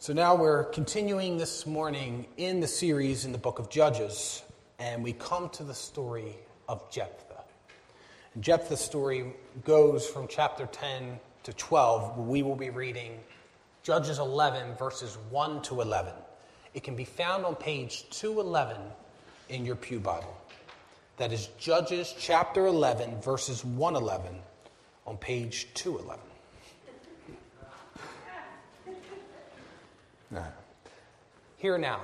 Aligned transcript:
So 0.00 0.14
now 0.14 0.34
we're 0.34 0.64
continuing 0.64 1.36
this 1.36 1.66
morning 1.66 2.24
in 2.38 2.60
the 2.60 2.66
series 2.66 3.26
in 3.26 3.32
the 3.32 3.38
book 3.38 3.58
of 3.58 3.68
Judges, 3.68 4.42
and 4.78 5.04
we 5.04 5.12
come 5.12 5.50
to 5.50 5.62
the 5.62 5.74
story 5.74 6.38
of 6.70 6.90
Jephthah. 6.90 7.44
And 8.32 8.42
Jephthah's 8.42 8.80
story 8.80 9.34
goes 9.62 10.06
from 10.06 10.26
chapter 10.26 10.64
10 10.64 11.20
to 11.42 11.52
12, 11.52 12.16
where 12.16 12.26
we 12.26 12.42
will 12.42 12.56
be 12.56 12.70
reading 12.70 13.20
Judges 13.82 14.18
11, 14.18 14.74
verses 14.76 15.18
1 15.28 15.60
to 15.64 15.82
11. 15.82 16.14
It 16.72 16.82
can 16.82 16.96
be 16.96 17.04
found 17.04 17.44
on 17.44 17.54
page 17.54 18.08
211 18.08 18.78
in 19.50 19.66
your 19.66 19.76
Pew 19.76 20.00
Bible. 20.00 20.34
That 21.18 21.30
is 21.30 21.50
Judges 21.58 22.14
chapter 22.18 22.68
11, 22.68 23.20
verses 23.20 23.66
111 23.66 24.34
on 25.06 25.18
page 25.18 25.68
211. 25.74 26.29
Hear 31.56 31.78
now 31.78 32.00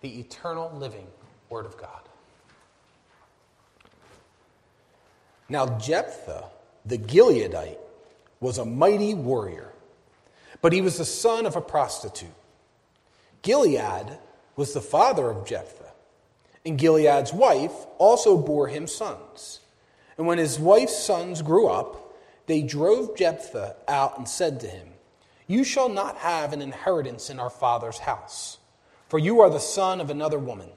the 0.00 0.20
eternal 0.20 0.70
living 0.76 1.06
Word 1.48 1.66
of 1.66 1.76
God. 1.76 2.00
Now, 5.48 5.78
Jephthah, 5.78 6.46
the 6.84 6.98
Gileadite, 6.98 7.78
was 8.40 8.58
a 8.58 8.64
mighty 8.64 9.14
warrior, 9.14 9.72
but 10.62 10.72
he 10.72 10.80
was 10.80 10.98
the 10.98 11.04
son 11.04 11.46
of 11.46 11.56
a 11.56 11.60
prostitute. 11.60 12.30
Gilead 13.42 14.18
was 14.56 14.72
the 14.72 14.80
father 14.80 15.30
of 15.30 15.46
Jephthah, 15.46 15.92
and 16.64 16.78
Gilead's 16.78 17.32
wife 17.32 17.72
also 17.98 18.38
bore 18.38 18.68
him 18.68 18.86
sons. 18.86 19.60
And 20.16 20.26
when 20.26 20.38
his 20.38 20.58
wife's 20.58 20.98
sons 20.98 21.42
grew 21.42 21.68
up, 21.68 22.14
they 22.46 22.62
drove 22.62 23.16
Jephthah 23.16 23.76
out 23.86 24.16
and 24.16 24.28
said 24.28 24.60
to 24.60 24.66
him, 24.66 24.93
you 25.46 25.64
shall 25.64 25.88
not 25.88 26.16
have 26.18 26.52
an 26.52 26.62
inheritance 26.62 27.30
in 27.30 27.38
our 27.38 27.50
father's 27.50 27.98
house, 27.98 28.58
for 29.08 29.18
you 29.18 29.40
are 29.40 29.50
the 29.50 29.58
son 29.58 30.00
of 30.00 30.10
another 30.10 30.38
woman. 30.38 30.70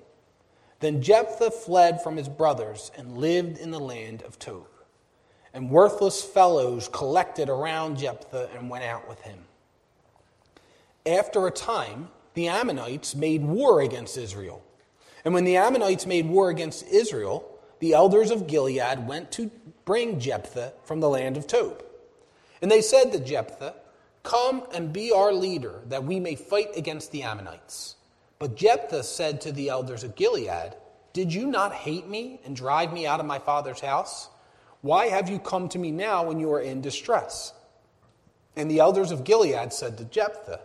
Then 0.79 1.01
Jephthah 1.01 1.51
fled 1.51 2.01
from 2.01 2.17
his 2.17 2.29
brothers 2.29 2.91
and 2.97 3.17
lived 3.17 3.57
in 3.57 3.71
the 3.71 3.79
land 3.79 4.21
of 4.23 4.37
Tob. 4.37 4.67
And 5.53 5.71
worthless 5.71 6.23
fellows 6.23 6.87
collected 6.87 7.49
around 7.49 7.97
Jephthah 7.97 8.49
and 8.55 8.69
went 8.69 8.83
out 8.83 9.07
with 9.09 9.21
him. 9.21 9.39
After 11.05 11.47
a 11.47 11.51
time, 11.51 12.09
the 12.33 12.47
Ammonites 12.47 13.15
made 13.15 13.43
war 13.43 13.81
against 13.81 14.17
Israel. 14.17 14.61
And 15.25 15.33
when 15.33 15.45
the 15.45 15.57
Ammonites 15.57 16.05
made 16.05 16.27
war 16.27 16.49
against 16.49 16.85
Israel, 16.87 17.49
the 17.79 17.93
elders 17.93 18.29
of 18.29 18.45
Gilead 18.45 19.07
went 19.07 19.31
to 19.33 19.49
bring 19.85 20.19
Jephthah 20.19 20.73
from 20.83 20.99
the 20.99 21.09
land 21.09 21.37
of 21.37 21.47
Tob. 21.47 21.83
And 22.61 22.69
they 22.69 22.81
said 22.81 23.11
to 23.11 23.19
Jephthah, 23.19 23.73
Come 24.27 24.63
and 24.73 24.91
be 24.91 25.13
our 25.13 25.31
leader, 25.31 25.79
that 25.87 26.03
we 26.03 26.19
may 26.19 26.35
fight 26.35 26.75
against 26.75 27.13
the 27.13 27.23
Ammonites. 27.23 27.95
But 28.39 28.57
Jephthah 28.57 29.03
said 29.03 29.39
to 29.39 29.53
the 29.53 29.69
elders 29.69 30.03
of 30.03 30.17
Gilead, 30.17 30.75
Did 31.13 31.33
you 31.33 31.47
not 31.47 31.73
hate 31.73 32.09
me 32.09 32.41
and 32.43 32.53
drive 32.53 32.91
me 32.91 33.07
out 33.07 33.21
of 33.21 33.25
my 33.25 33.39
father's 33.39 33.79
house? 33.79 34.27
Why 34.81 35.07
have 35.07 35.29
you 35.29 35.39
come 35.39 35.69
to 35.69 35.79
me 35.79 35.91
now 35.91 36.25
when 36.25 36.41
you 36.41 36.51
are 36.51 36.59
in 36.59 36.81
distress? 36.81 37.53
And 38.57 38.69
the 38.69 38.79
elders 38.79 39.11
of 39.11 39.23
Gilead 39.23 39.71
said 39.71 39.97
to 39.97 40.03
Jephthah, 40.03 40.59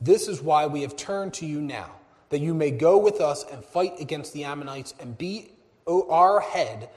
This 0.00 0.26
is 0.26 0.40
why 0.40 0.64
we 0.64 0.80
have 0.80 0.96
turned 0.96 1.34
to 1.34 1.44
you 1.44 1.60
now, 1.60 1.96
that 2.30 2.40
you 2.40 2.54
may 2.54 2.70
go 2.70 2.96
with 2.96 3.20
us 3.20 3.44
and 3.52 3.62
fight 3.62 4.00
against 4.00 4.32
the 4.32 4.44
Ammonites 4.44 4.94
and 4.98 5.18
be 5.18 5.50
our 5.86 6.40
head 6.40 6.88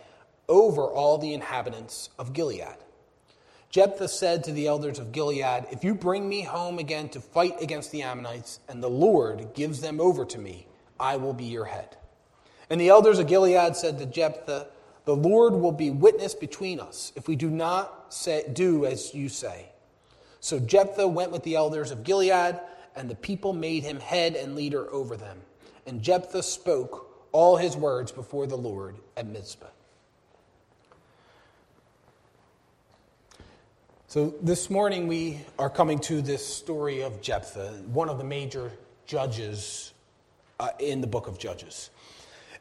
over 0.47 0.83
all 0.83 1.17
the 1.17 1.33
inhabitants 1.33 2.09
of 2.17 2.31
Gilead. 2.31 2.77
Jephthah 3.70 4.08
said 4.08 4.44
to 4.44 4.52
the 4.52 4.66
elders 4.66 4.98
of 4.98 5.12
Gilead, 5.12 5.67
If 5.72 5.84
you 5.84 5.94
bring 5.94 6.28
me 6.28 6.42
home 6.42 6.80
again 6.80 7.08
to 7.09 7.22
fight 7.22 7.62
against 7.62 7.92
the 7.92 8.02
Ammonites, 8.02 8.59
and 8.67 8.81
the 8.81 8.89
Lord 8.89 9.53
gives 9.53 9.80
them 9.80 10.02
over 10.02 10.26
to 10.26 10.39
me, 10.39 10.67
I 11.00 11.17
will 11.17 11.34
be 11.34 11.45
your 11.45 11.66
head. 11.66 11.95
And 12.72 12.81
the 12.81 12.89
elders 12.89 13.20
of 13.20 13.28
Gilead 13.28 13.76
said 13.76 14.00
to 14.00 14.08
Jephthah, 14.08 14.67
The 15.05 15.16
Lord 15.16 15.54
will 15.54 15.71
be 15.71 15.92
witness 15.92 16.33
between 16.33 16.80
us 16.80 17.14
if 17.16 17.27
we 17.27 17.36
do 17.36 17.52
not 17.52 18.11
say, 18.11 18.49
do 18.52 18.88
as 18.88 19.14
you 19.14 19.30
say. 19.30 19.70
So 20.39 20.60
Jephthah 20.60 21.08
went 21.08 21.32
with 21.32 21.44
the 21.44 21.55
elders 21.55 21.92
of 21.92 22.04
Gilead, 22.04 22.60
and 22.95 23.08
the 23.08 23.15
people 23.15 23.54
made 23.54 23.83
him 23.83 23.99
head 23.99 24.36
and 24.36 24.55
leader 24.55 24.92
over 24.92 25.15
them. 25.15 25.38
And 25.86 26.02
Jephthah 26.02 26.44
spoke 26.44 27.27
all 27.32 27.58
his 27.58 27.77
words 27.77 28.11
before 28.11 28.48
the 28.48 28.58
Lord 28.58 28.98
at 29.15 29.27
Mizpah. 29.27 29.67
So 34.09 34.33
this 34.42 34.71
morning 34.71 35.08
we 35.08 35.39
are 35.59 35.70
coming 35.70 35.99
to 35.99 36.23
this 36.23 36.43
story 36.43 37.03
of 37.03 37.21
Jephthah, 37.21 37.83
one 37.93 38.09
of 38.09 38.17
the 38.17 38.23
major 38.23 38.71
judges 39.05 39.93
uh, 40.59 40.70
in 40.80 41.02
the 41.02 41.05
book 41.05 41.27
of 41.27 41.37
Judges. 41.37 41.92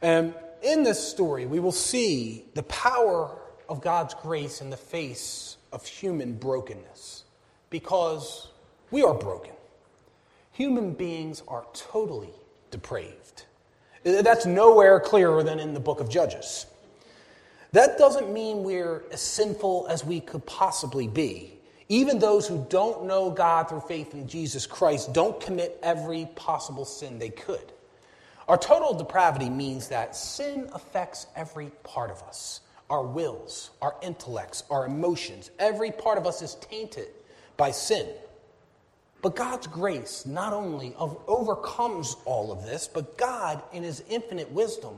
And 0.03 0.34
in 0.62 0.82
this 0.82 1.03
story, 1.03 1.47
we 1.47 1.59
will 1.59 1.72
see 1.72 2.44
the 2.53 2.64
power 2.64 3.34
of 3.66 3.81
God's 3.81 4.12
grace 4.12 4.60
in 4.60 4.69
the 4.69 4.76
face 4.76 5.56
of 5.72 5.86
human 5.86 6.34
brokenness 6.34 7.25
because 7.70 8.48
we 8.91 9.03
are 9.03 9.15
broken. 9.15 9.54
Human 10.53 10.92
beings 10.92 11.42
are 11.48 11.65
totally 11.72 12.34
depraved. 12.70 13.44
That's 14.03 14.44
nowhere 14.44 15.00
clearer 15.00 15.42
than 15.42 15.60
in 15.60 15.72
the 15.72 15.80
book 15.80 16.00
of 16.00 16.10
Judges. 16.10 16.66
That 17.73 17.99
doesn't 17.99 18.33
mean 18.33 18.65
we're 18.65 19.05
as 19.12 19.21
sinful 19.21 19.87
as 19.89 20.05
we 20.05 20.21
could 20.21 20.45
possibly 20.47 21.06
be. 21.06 21.55
Even 21.91 22.19
those 22.19 22.47
who 22.47 22.67
don't 22.69 23.06
know 23.06 23.31
God 23.31 23.69
through 23.69 23.81
faith 23.81 24.12
in 24.12 24.29
Jesus 24.29 24.67
Christ 24.67 25.12
don't 25.12 25.41
commit 25.41 25.78
every 25.83 26.28
possible 26.34 26.84
sin 26.84 27.19
they 27.19 27.31
could. 27.31 27.73
Our 28.47 28.59
total 28.59 28.95
depravity 28.95 29.51
means 29.51 29.89
that 29.89 30.17
sin 30.17 30.71
affects 30.73 31.27
every 31.37 31.71
part 31.83 32.11
of 32.11 32.23
us 32.23 32.61
our 32.91 33.03
wills, 33.03 33.71
our 33.83 33.95
intellects, 34.03 34.65
our 34.71 34.87
emotions. 34.87 35.51
Every 35.59 35.91
part 35.91 36.17
of 36.17 36.27
us 36.27 36.41
is 36.41 36.55
tainted 36.55 37.09
by 37.59 37.71
sin. 37.71 38.09
But 39.21 39.37
God's 39.37 39.67
grace 39.67 40.25
not 40.25 40.55
only 40.55 40.95
overcomes 40.97 42.17
all 42.25 42.51
of 42.51 42.65
this, 42.65 42.89
but 42.89 43.19
God, 43.19 43.62
in 43.73 43.83
His 43.83 44.03
infinite 44.09 44.51
wisdom, 44.53 44.97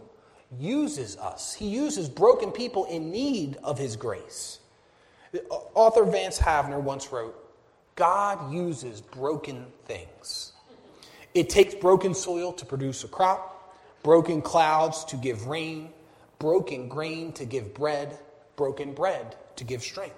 uses 0.58 1.16
us. 1.16 1.54
He 1.54 1.68
uses 1.68 2.08
broken 2.08 2.50
people 2.50 2.84
in 2.86 3.10
need 3.10 3.56
of 3.62 3.78
His 3.78 3.96
grace. 3.96 4.58
Author 5.74 6.04
Vance 6.04 6.38
Havner 6.38 6.80
once 6.80 7.12
wrote 7.12 7.36
God 7.94 8.52
uses 8.52 9.00
broken 9.00 9.66
things. 9.84 10.52
It 11.34 11.50
takes 11.50 11.74
broken 11.74 12.14
soil 12.14 12.52
to 12.54 12.66
produce 12.66 13.04
a 13.04 13.08
crop, 13.08 13.76
broken 14.02 14.42
clouds 14.42 15.04
to 15.06 15.16
give 15.16 15.46
rain, 15.46 15.90
broken 16.38 16.88
grain 16.88 17.32
to 17.34 17.44
give 17.44 17.72
bread, 17.74 18.18
broken 18.56 18.94
bread 18.94 19.36
to 19.56 19.64
give 19.64 19.82
strength. 19.82 20.16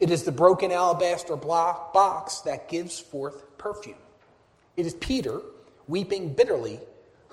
It 0.00 0.10
is 0.10 0.24
the 0.24 0.32
broken 0.32 0.72
alabaster 0.72 1.36
block 1.36 1.92
box 1.92 2.40
that 2.40 2.68
gives 2.68 2.98
forth 2.98 3.56
perfume. 3.58 3.94
It 4.76 4.86
is 4.86 4.94
Peter, 4.94 5.40
weeping 5.86 6.34
bitterly, 6.34 6.80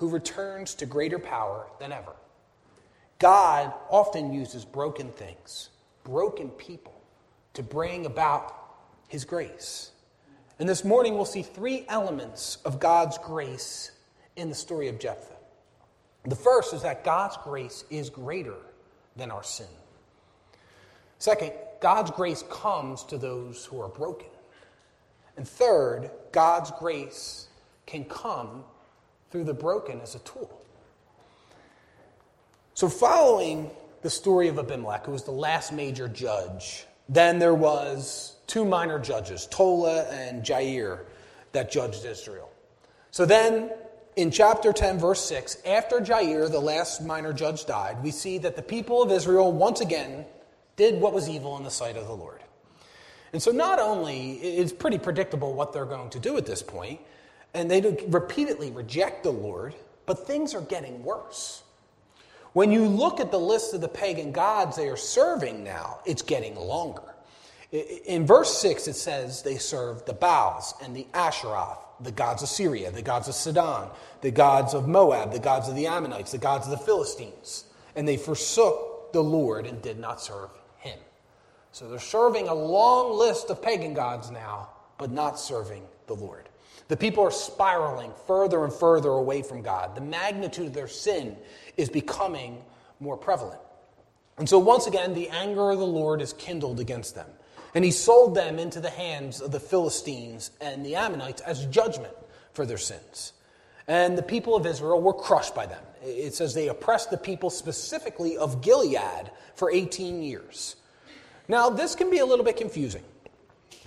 who 0.02 0.10
returns 0.10 0.74
to 0.74 0.88
greater 0.88 1.20
power 1.20 1.68
than 1.80 1.92
ever. 1.92 2.14
God 3.20 3.72
often 3.88 4.34
uses 4.34 4.66
broken 4.66 5.12
things, 5.12 5.70
broken 6.04 6.50
people, 6.50 7.00
to 7.54 7.62
bring 7.62 8.08
about 8.08 8.56
his 9.10 9.26
grace. 9.26 9.92
And 10.58 10.68
this 10.68 10.84
morning 10.84 11.14
we'll 11.14 11.26
see 11.26 11.44
three 11.44 11.86
elements 11.88 12.58
of 12.66 12.80
God's 12.80 13.20
grace 13.20 13.92
in 14.36 14.50
the 14.50 14.56
story 14.56 14.88
of 14.88 14.98
Jephthah. 14.98 15.36
The 16.26 16.36
first 16.36 16.74
is 16.74 16.82
that 16.82 17.04
God's 17.04 17.38
grace 17.44 17.86
is 17.92 18.10
greater 18.10 18.58
than 19.16 19.30
our 19.30 19.44
sin. 19.44 19.68
Second, 21.20 21.52
God's 21.80 22.10
grace 22.10 22.44
comes 22.50 23.04
to 23.04 23.20
those 23.20 23.66
who 23.66 23.80
are 23.80 23.90
broken. 23.90 24.30
And 25.38 25.48
third, 25.48 26.10
God's 26.32 26.72
grace 26.80 27.50
can 27.86 28.04
come 28.06 28.64
through 29.32 29.46
the 29.46 29.54
broken 29.54 30.02
as 30.02 30.16
a 30.16 30.20
tool. 30.20 30.62
So, 32.74 32.90
following 32.90 33.72
the 34.02 34.10
story 34.10 34.48
of 34.48 34.58
Abimelech, 34.58 35.06
who 35.06 35.12
was 35.12 35.24
the 35.24 35.32
last 35.32 35.72
major 35.72 36.08
judge, 36.08 36.86
then 37.08 37.40
there 37.40 37.54
was 37.54 38.36
two 38.48 38.66
minor 38.66 39.00
judges, 39.00 39.48
Tola 39.52 40.04
and 40.06 40.44
Jair, 40.44 41.02
that 41.52 41.72
judged 41.72 42.06
Israel. 42.06 42.50
So 43.12 43.26
then, 43.26 43.72
in 44.16 44.32
chapter 44.32 44.72
10, 44.72 44.98
verse 44.98 45.24
6, 45.26 45.58
after 45.66 46.00
Jair, 46.00 46.50
the 46.50 46.60
last 46.60 47.02
minor 47.02 47.34
judge, 47.34 47.66
died, 47.66 48.02
we 48.02 48.12
see 48.12 48.38
that 48.40 48.56
the 48.56 48.62
people 48.62 49.02
of 49.02 49.12
Israel 49.12 49.52
once 49.52 49.82
again 49.82 50.26
did 50.78 51.00
what 51.02 51.14
was 51.14 51.30
evil 51.30 51.58
in 51.58 51.64
the 51.64 51.72
sight 51.72 51.98
of 51.98 52.08
the 52.08 52.14
Lord. 52.14 52.42
And 53.34 53.42
so, 53.42 53.52
not 53.52 53.80
only 53.80 54.34
it's 54.34 54.74
pretty 54.74 54.98
predictable 54.98 55.54
what 55.54 55.74
they're 55.74 55.86
going 55.86 56.10
to 56.12 56.20
do 56.20 56.38
at 56.38 56.46
this 56.46 56.64
point, 56.64 57.00
and 57.54 57.70
they 57.70 57.82
repeatedly 58.08 58.72
reject 58.72 59.24
the 59.24 59.32
Lord, 59.32 59.76
but 60.06 60.26
things 60.26 60.54
are 60.54 60.62
getting 60.62 61.04
worse. 61.04 61.64
When 62.54 62.72
you 62.72 62.86
look 62.86 63.20
at 63.20 63.32
the 63.32 63.40
list 63.40 63.74
of 63.74 63.82
the 63.82 63.88
pagan 63.88 64.32
gods 64.32 64.76
they 64.76 64.90
are 64.90 64.98
serving 64.98 65.64
now, 65.64 66.00
it's 66.06 66.22
getting 66.22 66.56
longer. 66.56 67.04
In 67.72 68.26
verse 68.26 68.58
6, 68.58 68.90
it 68.90 68.96
says 68.96 69.42
they 69.44 69.58
serve 69.58 70.06
the 70.06 70.14
Baals 70.14 70.74
and 70.84 70.94
the 70.94 71.08
Asheroth, 71.14 71.78
the 72.02 72.12
gods 72.12 72.44
of 72.44 72.50
Syria, 72.50 72.92
the 72.92 73.02
gods 73.02 73.30
of 73.30 73.36
Sidon, 73.36 73.90
the 74.20 74.32
gods 74.32 74.74
of 74.74 74.90
Moab, 74.90 75.32
the 75.32 75.40
gods 75.40 75.70
of 75.70 75.76
the 75.76 75.88
Ammonites, 75.88 76.34
the 76.34 76.38
gods 76.38 76.68
of 76.68 76.72
the 76.72 76.86
Philistines. 76.86 77.64
And 77.96 78.06
they 78.06 78.18
forsook 78.18 79.14
the 79.14 79.24
Lord 79.24 79.66
and 79.66 79.82
did 79.82 80.00
not 80.00 80.22
serve 80.22 80.50
him. 80.80 81.00
So 81.72 81.88
they're 81.88 82.00
serving 82.00 82.50
a 82.50 82.54
long 82.54 83.18
list 83.18 83.50
of 83.50 83.62
pagan 83.62 83.94
gods 83.94 84.30
now, 84.30 84.70
but 84.98 85.12
not 85.12 85.40
serving 85.40 85.84
the 86.08 86.16
Lord. 86.16 86.50
The 86.92 86.98
people 86.98 87.24
are 87.24 87.32
spiraling 87.32 88.12
further 88.28 88.66
and 88.66 88.74
further 88.74 89.12
away 89.12 89.44
from 89.44 89.62
God. 89.62 89.96
The 89.96 90.02
magnitude 90.02 90.68
of 90.68 90.74
their 90.74 90.90
sin 90.90 91.38
is 91.78 91.88
becoming 91.88 92.62
more 93.00 93.16
prevalent. 93.16 93.62
And 94.38 94.50
so, 94.50 94.60
once 94.60 94.88
again, 94.88 95.14
the 95.14 95.30
anger 95.30 95.72
of 95.72 95.80
the 95.80 95.88
Lord 95.88 96.22
is 96.22 96.34
kindled 96.34 96.82
against 96.82 97.16
them. 97.16 97.30
And 97.74 97.86
he 97.86 97.92
sold 97.92 98.36
them 98.36 98.60
into 98.60 98.82
the 98.82 98.90
hands 98.90 99.40
of 99.40 99.54
the 99.54 99.60
Philistines 99.62 100.52
and 100.60 100.86
the 100.86 100.98
Ammonites 100.98 101.40
as 101.44 101.66
judgment 101.68 102.14
for 102.52 102.66
their 102.66 102.78
sins. 102.78 103.32
And 103.88 104.18
the 104.18 104.22
people 104.22 104.58
of 104.58 104.66
Israel 104.66 105.02
were 105.02 105.14
crushed 105.14 105.56
by 105.56 105.68
them. 105.68 105.84
It 106.04 106.34
says 106.34 106.54
they 106.54 106.68
oppressed 106.68 107.10
the 107.10 107.18
people 107.18 107.50
specifically 107.50 108.36
of 108.36 108.62
Gilead 108.62 109.32
for 109.56 109.72
18 109.72 110.24
years. 110.24 110.76
Now, 111.48 111.70
this 111.70 111.96
can 111.96 112.10
be 112.10 112.18
a 112.18 112.26
little 112.26 112.44
bit 112.44 112.58
confusing 112.58 113.04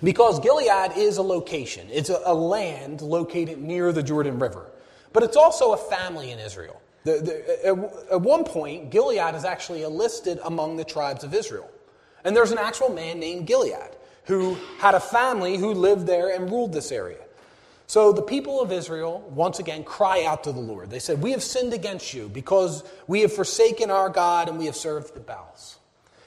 because 0.05 0.39
Gilead 0.39 0.95
is 0.95 1.17
a 1.17 1.21
location, 1.23 1.87
it's 1.91 2.09
a, 2.09 2.33
land 2.33 3.01
located 3.01 3.59
near 3.59 3.91
the 3.91 4.03
Jordan 4.03 4.39
River, 4.39 4.71
but 5.11 5.23
it's 5.23 5.35
also 5.35 5.73
a 5.73 5.77
family 5.77 6.31
in 6.31 6.39
Israel. 6.39 6.81
The, 7.03 7.11
the, 7.11 8.13
at 8.13 8.21
one 8.21 8.43
point, 8.43 8.89
Gilead 8.91 9.35
is 9.35 9.43
actually 9.43 9.85
listed 9.85 10.39
among 10.43 10.77
the 10.77 10.83
tribes 10.83 11.23
of 11.23 11.33
Israel. 11.33 11.69
And 12.23 12.35
there's 12.35 12.51
an 12.51 12.57
actual 12.57 12.89
man 12.89 13.19
named 13.19 13.45
Gilead 13.45 13.95
who 14.25 14.57
had 14.79 14.95
a 14.95 14.99
family 14.99 15.57
who 15.57 15.73
lived 15.73 16.07
there 16.07 16.33
and 16.33 16.49
ruled 16.49 16.73
this 16.73 16.91
area. 16.91 17.19
So 17.87 18.11
the 18.11 18.23
people 18.23 18.61
of 18.61 18.71
Israel 18.71 19.21
once 19.29 19.59
again 19.59 19.83
cry 19.83 20.23
out 20.25 20.43
to 20.45 20.51
the 20.51 20.59
Lord. 20.59 20.89
They 20.89 20.99
said, 20.99 21.21
We 21.21 21.31
have 21.31 21.43
sinned 21.43 21.73
against 21.73 22.13
you 22.13 22.27
because 22.29 22.83
we 23.07 23.21
have 23.21 23.31
forsaken 23.31 23.91
our 23.91 24.09
God 24.09 24.49
and 24.49 24.57
we 24.57 24.65
have 24.65 24.75
served 24.75 25.13
the 25.13 25.19
Baals. 25.19 25.77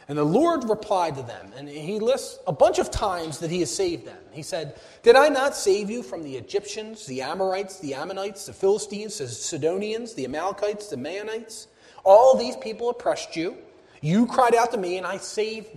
And 0.08 0.16
the 0.16 0.24
Lord 0.24 0.68
replied 0.68 1.16
to 1.16 1.22
them, 1.22 1.52
and 1.54 1.68
he 1.68 1.98
lists 1.98 2.38
a 2.46 2.52
bunch 2.52 2.78
of 2.78 2.90
times 2.90 3.38
that 3.40 3.50
he 3.50 3.60
has 3.60 3.74
saved 3.74 4.06
them. 4.06 4.16
He 4.32 4.40
said, 4.40 4.80
Did 5.02 5.16
I 5.16 5.28
not 5.28 5.54
save 5.54 5.90
you 5.90 6.02
from 6.02 6.22
the 6.22 6.34
Egyptians, 6.34 7.04
the 7.04 7.20
Amorites, 7.20 7.78
the 7.78 7.92
Ammonites, 7.92 8.46
the 8.46 8.54
Philistines, 8.54 9.18
the 9.18 9.28
Sidonians, 9.28 10.14
the 10.14 10.24
Amalekites, 10.24 10.88
the 10.88 10.96
Maonites? 10.96 11.66
All 12.04 12.36
these 12.38 12.56
people 12.56 12.88
oppressed 12.88 13.36
you. 13.36 13.58
You 14.00 14.26
cried 14.26 14.54
out 14.54 14.70
to 14.72 14.78
me, 14.78 14.96
and 14.96 15.06
I 15.06 15.18
saved 15.18 15.68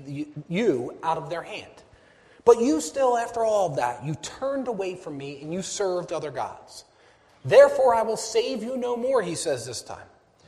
you 0.47 0.97
out 1.03 1.17
of 1.17 1.29
their 1.29 1.43
hand. 1.43 1.67
But 2.45 2.61
you 2.61 2.79
still, 2.79 3.17
after 3.17 3.43
all 3.43 3.69
of 3.69 3.75
that, 3.75 4.05
you 4.05 4.15
turned 4.15 4.69
away 4.69 4.95
from 4.95 5.17
me 5.17 5.41
and 5.41 5.53
you 5.53 5.61
served 5.61 6.11
other 6.11 6.31
gods. 6.31 6.85
Therefore, 7.43 7.95
I 7.95 8.03
will 8.03 8.17
save 8.17 8.63
you 8.63 8.77
no 8.77 8.95
more, 8.95 9.21
he 9.21 9.35
says 9.35 9.65
this 9.65 9.81
time. 9.81 10.05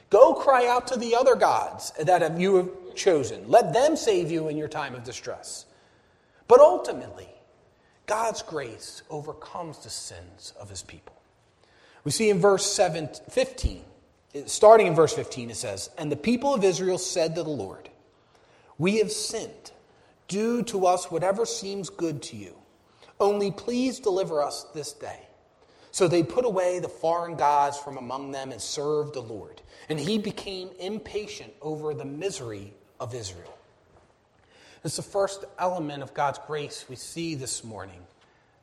Go 0.09 0.33
cry 0.33 0.67
out 0.67 0.87
to 0.87 0.97
the 0.97 1.15
other 1.15 1.35
gods 1.35 1.91
that 1.99 2.39
you 2.39 2.55
have 2.55 2.69
chosen. 2.95 3.47
Let 3.47 3.73
them 3.73 3.95
save 3.95 4.31
you 4.31 4.47
in 4.47 4.57
your 4.57 4.67
time 4.67 4.95
of 4.95 5.03
distress. 5.03 5.65
But 6.47 6.59
ultimately, 6.59 7.29
God's 8.05 8.41
grace 8.41 9.01
overcomes 9.09 9.79
the 9.79 9.89
sins 9.89 10.53
of 10.59 10.69
his 10.69 10.83
people. 10.83 11.15
We 12.03 12.11
see 12.11 12.29
in 12.29 12.39
verse 12.39 12.65
7, 12.65 13.09
15, 13.29 13.83
starting 14.45 14.87
in 14.87 14.95
verse 14.95 15.13
15, 15.13 15.51
it 15.51 15.55
says, 15.55 15.89
And 15.97 16.11
the 16.11 16.17
people 16.17 16.53
of 16.53 16.63
Israel 16.63 16.97
said 16.97 17.35
to 17.35 17.43
the 17.43 17.49
Lord, 17.49 17.89
We 18.77 18.97
have 18.97 19.11
sinned. 19.11 19.71
Do 20.27 20.63
to 20.63 20.87
us 20.87 21.11
whatever 21.11 21.45
seems 21.45 21.89
good 21.89 22.21
to 22.23 22.35
you. 22.35 22.55
Only 23.19 23.51
please 23.51 23.99
deliver 23.99 24.41
us 24.41 24.65
this 24.73 24.93
day. 24.93 25.19
So 25.91 26.07
they 26.07 26.23
put 26.23 26.43
away 26.43 26.79
the 26.79 26.89
foreign 26.89 27.35
gods 27.35 27.77
from 27.77 27.97
among 27.97 28.31
them 28.31 28.51
and 28.51 28.59
served 28.59 29.13
the 29.13 29.21
Lord. 29.21 29.61
And 29.89 29.99
he 29.99 30.17
became 30.17 30.69
impatient 30.79 31.53
over 31.61 31.93
the 31.93 32.05
misery 32.05 32.73
of 33.03 33.13
Israel. 33.13 33.57
It's 34.85 34.95
the 34.95 35.01
first 35.01 35.43
element 35.59 36.03
of 36.03 36.13
God's 36.13 36.39
grace 36.47 36.85
we 36.89 36.95
see 36.95 37.35
this 37.35 37.63
morning. 37.63 37.99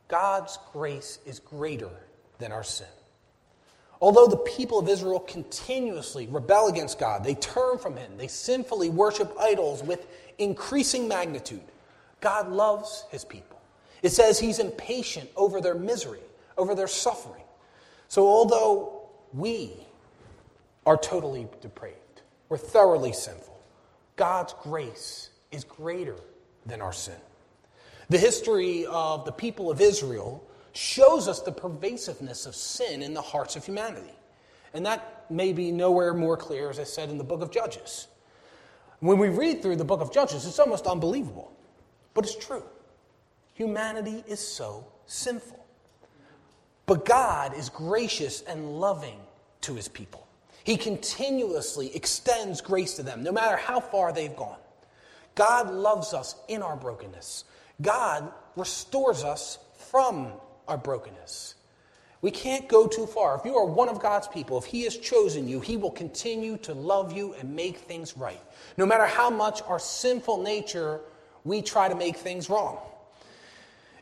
God's 0.08 0.58
grace 0.72 1.18
is 1.26 1.38
greater 1.38 1.90
than 2.38 2.50
our 2.50 2.64
sin. 2.64 2.86
Although 4.00 4.26
the 4.26 4.38
people 4.38 4.78
of 4.78 4.88
Israel 4.88 5.20
continuously 5.20 6.26
rebel 6.26 6.68
against 6.68 6.98
God, 6.98 7.22
they 7.22 7.34
turn 7.34 7.76
from 7.76 7.96
Him, 7.96 8.16
they 8.16 8.28
sinfully 8.28 8.88
worship 8.88 9.34
idols 9.38 9.82
with 9.82 10.06
increasing 10.38 11.06
magnitude, 11.06 11.60
God 12.22 12.50
loves 12.50 13.04
His 13.10 13.26
people. 13.26 13.60
It 14.02 14.10
says 14.10 14.38
He's 14.38 14.58
impatient 14.58 15.28
over 15.36 15.60
their 15.60 15.74
misery, 15.74 16.22
over 16.56 16.74
their 16.74 16.88
suffering. 16.88 17.44
So, 18.08 18.26
although 18.26 19.02
we 19.34 19.72
are 20.86 20.96
totally 20.96 21.46
depraved, 21.60 21.96
we're 22.48 22.56
thoroughly 22.56 23.12
sinful, 23.12 23.49
God's 24.20 24.54
grace 24.62 25.30
is 25.50 25.64
greater 25.64 26.16
than 26.66 26.82
our 26.82 26.92
sin. 26.92 27.16
The 28.10 28.18
history 28.18 28.84
of 28.84 29.24
the 29.24 29.32
people 29.32 29.70
of 29.70 29.80
Israel 29.80 30.46
shows 30.74 31.26
us 31.26 31.40
the 31.40 31.52
pervasiveness 31.52 32.44
of 32.44 32.54
sin 32.54 33.00
in 33.00 33.14
the 33.14 33.22
hearts 33.22 33.56
of 33.56 33.64
humanity. 33.64 34.12
And 34.74 34.84
that 34.84 35.24
may 35.30 35.54
be 35.54 35.72
nowhere 35.72 36.12
more 36.12 36.36
clear, 36.36 36.68
as 36.68 36.78
I 36.78 36.84
said, 36.84 37.08
in 37.08 37.16
the 37.16 37.24
book 37.24 37.40
of 37.40 37.50
Judges. 37.50 38.08
When 38.98 39.16
we 39.16 39.30
read 39.30 39.62
through 39.62 39.76
the 39.76 39.86
book 39.86 40.02
of 40.02 40.12
Judges, 40.12 40.44
it's 40.44 40.58
almost 40.58 40.86
unbelievable, 40.86 41.50
but 42.12 42.26
it's 42.26 42.36
true. 42.36 42.64
Humanity 43.54 44.22
is 44.28 44.38
so 44.38 44.84
sinful. 45.06 45.64
But 46.84 47.06
God 47.06 47.56
is 47.56 47.70
gracious 47.70 48.42
and 48.42 48.80
loving 48.80 49.18
to 49.62 49.72
his 49.72 49.88
people. 49.88 50.26
He 50.64 50.76
continuously 50.76 51.94
extends 51.94 52.60
grace 52.60 52.94
to 52.94 53.02
them, 53.02 53.22
no 53.22 53.32
matter 53.32 53.56
how 53.56 53.80
far 53.80 54.12
they've 54.12 54.34
gone. 54.34 54.58
God 55.34 55.70
loves 55.70 56.12
us 56.12 56.34
in 56.48 56.62
our 56.62 56.76
brokenness. 56.76 57.44
God 57.80 58.30
restores 58.56 59.24
us 59.24 59.58
from 59.90 60.32
our 60.68 60.76
brokenness. 60.76 61.54
We 62.22 62.30
can't 62.30 62.68
go 62.68 62.86
too 62.86 63.06
far. 63.06 63.38
If 63.38 63.46
you 63.46 63.56
are 63.56 63.64
one 63.64 63.88
of 63.88 64.00
God's 64.00 64.28
people, 64.28 64.58
if 64.58 64.66
He 64.66 64.82
has 64.82 64.96
chosen 64.96 65.48
you, 65.48 65.60
He 65.60 65.78
will 65.78 65.90
continue 65.90 66.58
to 66.58 66.74
love 66.74 67.12
you 67.12 67.32
and 67.34 67.56
make 67.56 67.78
things 67.78 68.16
right. 68.16 68.40
No 68.76 68.84
matter 68.84 69.06
how 69.06 69.30
much 69.30 69.62
our 69.62 69.78
sinful 69.78 70.42
nature 70.42 71.00
we 71.44 71.62
try 71.62 71.88
to 71.88 71.94
make 71.94 72.16
things 72.18 72.50
wrong. 72.50 72.78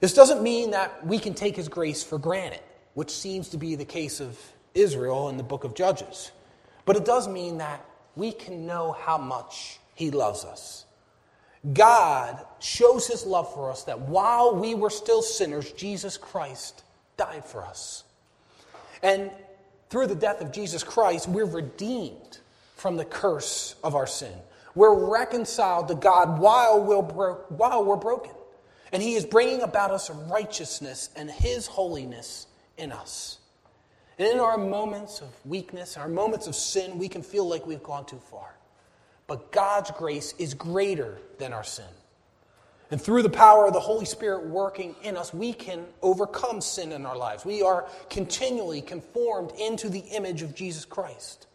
This 0.01 0.15
doesn't 0.15 0.43
mean 0.43 0.73
that 0.73 1.07
we 1.07 1.21
can 1.21 1.35
take 1.35 1.55
His 1.55 1.69
grace 1.69 2.03
for 2.03 2.19
granted, 2.19 2.61
which 2.95 3.11
seems 3.11 3.51
to 3.51 3.59
be 3.59 3.77
the 3.77 3.85
case 3.85 4.21
of 4.21 4.37
Israel 4.75 5.29
in 5.29 5.37
the 5.37 5.45
book 5.45 5.63
of 5.63 5.75
Judges. 5.75 6.33
But 6.89 6.97
it 6.97 7.05
does 7.05 7.29
mean 7.29 7.59
that 7.59 7.85
we 8.17 8.33
can 8.33 8.65
know 8.65 8.93
how 8.93 9.19
much 9.19 9.79
He 9.95 10.11
loves 10.11 10.47
us. 10.47 10.87
God 11.75 12.43
shows 12.61 13.07
His 13.07 13.27
love 13.27 13.53
for 13.53 13.71
us 13.71 13.85
that 13.85 14.01
while 14.01 14.57
we 14.57 14.75
were 14.75 14.89
still 14.89 15.21
sinners, 15.21 15.71
Jesus 15.73 16.17
Christ 16.17 16.83
died 17.19 17.45
for 17.45 17.63
us. 17.63 18.05
And 19.03 19.31
through 19.91 20.07
the 20.07 20.15
death 20.15 20.41
of 20.41 20.51
Jesus 20.51 20.83
Christ, 20.83 21.29
we're 21.29 21.45
redeemed 21.45 22.39
from 22.77 22.97
the 22.97 23.05
curse 23.05 23.75
of 23.85 23.95
our 23.95 24.07
sin. 24.07 24.33
We're 24.75 25.11
reconciled 25.11 25.89
to 25.89 25.95
God 25.95 26.39
while 26.39 26.83
we're, 26.83 27.03
bro- 27.03 27.45
while 27.51 27.85
we're 27.85 27.97
broken. 27.97 28.33
And 28.93 29.03
He 29.03 29.13
is 29.13 29.27
bringing 29.27 29.61
about 29.61 29.91
us 29.91 30.09
a 30.09 30.15
righteousness 30.15 31.11
and 31.17 31.31
His 31.31 31.67
holiness 31.67 32.47
in 32.79 32.93
us. 32.93 33.38
And 34.19 34.27
in 34.27 34.41
our 34.41 34.59
moments 34.59 35.21
of 35.21 35.29
weakness, 35.47 35.97
our 35.97 36.09
moments 36.09 36.47
of 36.47 36.55
sin, 36.55 36.99
we 36.99 37.09
can 37.09 37.23
feel 37.23 37.49
like 37.49 37.67
we've 37.67 37.83
gone 37.83 38.05
too 38.05 38.19
far. 38.19 38.57
But 39.27 39.53
God's 39.53 39.91
grace 39.93 40.35
is 40.39 40.55
greater 40.55 41.19
than 41.39 41.53
our 41.53 41.63
sin. 41.63 41.85
And 42.91 43.01
through 43.01 43.23
the 43.23 43.31
power 43.31 43.67
of 43.67 43.75
the 43.75 43.81
Holy 43.81 44.07
Spirit 44.07 44.47
working 44.47 44.97
in 45.03 45.17
us, 45.17 45.35
we 45.35 45.53
can 45.53 45.85
overcome 46.01 46.61
sin 46.61 46.93
in 46.93 47.05
our 47.05 47.17
lives. 47.17 47.45
We 47.45 47.63
are 47.63 47.87
continually 48.09 48.81
conformed 48.81 49.53
into 49.59 49.91
the 49.91 50.01
image 50.01 50.43
of 50.43 50.55
Jesus 50.55 50.85
Christ. 50.87 51.47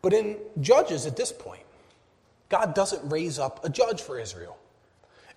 But 0.00 0.12
in 0.12 0.38
Judges 0.60 1.06
at 1.06 1.16
this 1.16 1.32
point, 1.32 1.64
God 2.48 2.74
doesn't 2.74 3.10
raise 3.10 3.38
up 3.38 3.64
a 3.64 3.68
judge 3.68 4.00
for 4.00 4.18
Israel. 4.18 4.56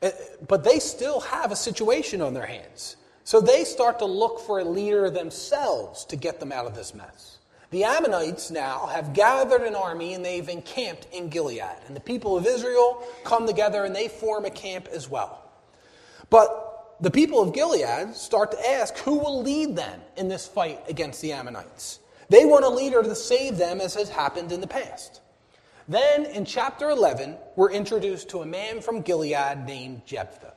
Eh, 0.02 0.12
but 0.48 0.64
they 0.64 0.80
still 0.80 1.20
have 1.22 1.52
a 1.52 1.56
situation 1.56 2.22
on 2.22 2.34
their 2.34 2.46
hands. 2.46 2.96
So 3.24 3.40
they 3.40 3.64
start 3.64 4.00
to 4.00 4.06
look 4.06 4.42
for 4.42 4.60
a 4.60 4.66
leader 4.66 5.10
themselves 5.10 6.06
to 6.06 6.16
get 6.16 6.40
them 6.40 6.52
out 6.52 6.66
of 6.66 6.76
this 6.76 6.94
mess. 6.94 7.38
The 7.72 7.86
Ammonites 7.86 8.52
now 8.52 8.86
have 8.88 9.14
gathered 9.14 9.64
an 9.64 9.76
army 9.76 10.14
and 10.14 10.24
they've 10.24 10.48
encamped 10.48 11.08
in 11.12 11.30
Gilead. 11.30 11.78
And 11.88 11.96
the 11.96 12.02
people 12.02 12.38
of 12.38 12.46
Israel 12.46 13.02
come 13.24 13.48
together 13.48 13.84
and 13.84 13.96
they 13.96 14.10
form 14.10 14.46
a 14.46 14.52
camp 14.52 14.88
as 14.92 15.10
well. 15.10 15.42
But 16.30 16.96
the 17.00 17.10
people 17.10 17.42
of 17.42 17.54
Gilead 17.54 18.16
start 18.16 18.52
to 18.52 18.70
ask 18.70 18.96
who 18.98 19.18
will 19.18 19.42
lead 19.42 19.76
them 19.76 20.02
in 20.18 20.28
this 20.28 20.48
fight 20.48 20.82
against 20.88 21.22
the 21.22 21.32
Ammonites. 21.32 22.00
They 22.30 22.46
want 22.46 22.66
a 22.66 22.70
leader 22.70 23.02
to 23.02 23.16
save 23.16 23.58
them 23.58 23.82
as 23.82 23.96
has 23.96 24.10
happened 24.10 24.52
in 24.52 24.62
the 24.62 24.68
past. 24.68 25.22
Then 25.88 26.26
in 26.26 26.46
chapter 26.46 26.90
11, 26.90 27.38
we're 27.56 27.72
introduced 27.72 28.30
to 28.30 28.42
a 28.42 28.46
man 28.46 28.82
from 28.82 29.02
Gilead 29.02 29.66
named 29.66 30.06
Jephthah. 30.06 30.54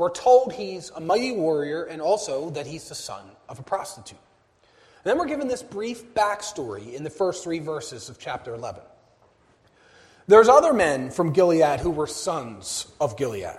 We're 0.00 0.08
told 0.08 0.54
he's 0.54 0.88
a 0.96 1.00
mighty 1.00 1.32
warrior 1.32 1.84
and 1.84 2.00
also 2.00 2.48
that 2.52 2.66
he's 2.66 2.88
the 2.88 2.94
son 2.94 3.22
of 3.50 3.58
a 3.58 3.62
prostitute. 3.62 4.16
then 5.04 5.18
we're 5.18 5.26
given 5.26 5.46
this 5.46 5.62
brief 5.62 6.14
backstory 6.14 6.94
in 6.94 7.04
the 7.04 7.10
first 7.10 7.44
three 7.44 7.58
verses 7.58 8.08
of 8.08 8.18
chapter 8.18 8.54
11. 8.54 8.80
There's 10.26 10.48
other 10.48 10.72
men 10.72 11.10
from 11.10 11.34
Gilead 11.34 11.80
who 11.80 11.90
were 11.90 12.06
sons 12.06 12.90
of 12.98 13.18
Gilead. 13.18 13.58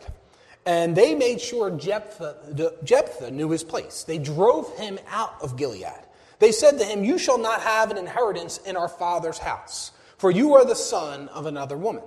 And 0.66 0.96
they 0.96 1.14
made 1.14 1.40
sure 1.40 1.70
Jephthah, 1.70 2.74
Jephthah 2.84 3.30
knew 3.30 3.52
his 3.52 3.64
place. 3.64 4.02
They 4.04 4.18
drove 4.18 4.76
him 4.80 4.98
out 5.10 5.36
of 5.44 5.58
Gilead. 5.58 6.08
They 6.40 6.52
said 6.52 6.80
to 6.80 6.84
him, 6.84 7.04
You 7.04 7.20
shall 7.20 7.38
not 7.38 7.62
have 7.62 7.92
an 7.92 8.00
inheritance 8.00 8.58
in 8.58 8.76
our 8.76 8.90
father's 8.90 9.38
house, 9.38 9.92
for 10.18 10.32
you 10.32 10.56
are 10.56 10.66
the 10.66 10.76
son 10.76 11.30
of 11.30 11.46
another 11.46 11.78
woman. 11.78 12.02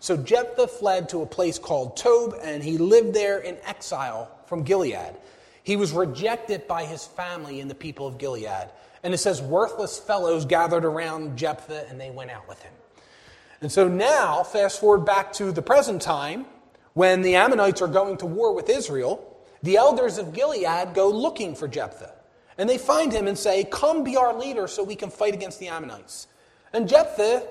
So 0.00 0.16
Jephthah 0.16 0.68
fled 0.68 1.08
to 1.10 1.22
a 1.22 1.26
place 1.26 1.58
called 1.58 1.96
Tob, 1.96 2.34
and 2.42 2.62
he 2.62 2.78
lived 2.78 3.14
there 3.14 3.38
in 3.38 3.56
exile 3.64 4.30
from 4.46 4.62
Gilead. 4.62 5.16
He 5.62 5.76
was 5.76 5.92
rejected 5.92 6.68
by 6.68 6.84
his 6.84 7.04
family 7.04 7.60
and 7.60 7.70
the 7.70 7.74
people 7.74 8.06
of 8.06 8.18
Gilead. 8.18 8.68
And 9.02 9.14
it 9.14 9.18
says, 9.18 9.42
worthless 9.42 9.98
fellows 9.98 10.44
gathered 10.44 10.84
around 10.84 11.36
Jephthah, 11.36 11.88
and 11.88 12.00
they 12.00 12.10
went 12.10 12.30
out 12.30 12.48
with 12.48 12.62
him. 12.62 12.72
And 13.60 13.72
so 13.72 13.88
now, 13.88 14.42
fast 14.42 14.80
forward 14.80 15.04
back 15.04 15.32
to 15.34 15.50
the 15.50 15.62
present 15.62 16.02
time, 16.02 16.46
when 16.94 17.22
the 17.22 17.34
Ammonites 17.34 17.82
are 17.82 17.88
going 17.88 18.16
to 18.18 18.26
war 18.26 18.54
with 18.54 18.68
Israel, 18.68 19.36
the 19.62 19.76
elders 19.76 20.18
of 20.18 20.32
Gilead 20.32 20.94
go 20.94 21.08
looking 21.10 21.54
for 21.54 21.68
Jephthah. 21.68 22.12
And 22.58 22.68
they 22.68 22.78
find 22.78 23.12
him 23.12 23.26
and 23.26 23.36
say, 23.36 23.64
Come 23.64 24.02
be 24.02 24.16
our 24.16 24.38
leader 24.38 24.66
so 24.66 24.82
we 24.82 24.94
can 24.94 25.10
fight 25.10 25.34
against 25.34 25.60
the 25.60 25.68
Ammonites. 25.68 26.26
And 26.72 26.88
Jephthah 26.88 27.46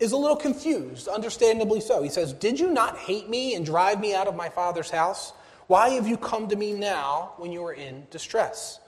is 0.00 0.12
a 0.12 0.16
little 0.16 0.36
confused, 0.36 1.06
understandably 1.06 1.80
so. 1.80 2.02
He 2.02 2.08
says, 2.08 2.32
Did 2.32 2.58
you 2.58 2.70
not 2.70 2.96
hate 2.96 3.28
me 3.28 3.54
and 3.54 3.64
drive 3.64 4.00
me 4.00 4.14
out 4.14 4.26
of 4.26 4.34
my 4.34 4.48
father's 4.48 4.90
house? 4.90 5.32
Why 5.66 5.90
have 5.90 6.08
you 6.08 6.16
come 6.16 6.48
to 6.48 6.56
me 6.56 6.72
now 6.72 7.34
when 7.36 7.52
you 7.52 7.64
are 7.64 7.72
in 7.72 8.06
distress? 8.10 8.80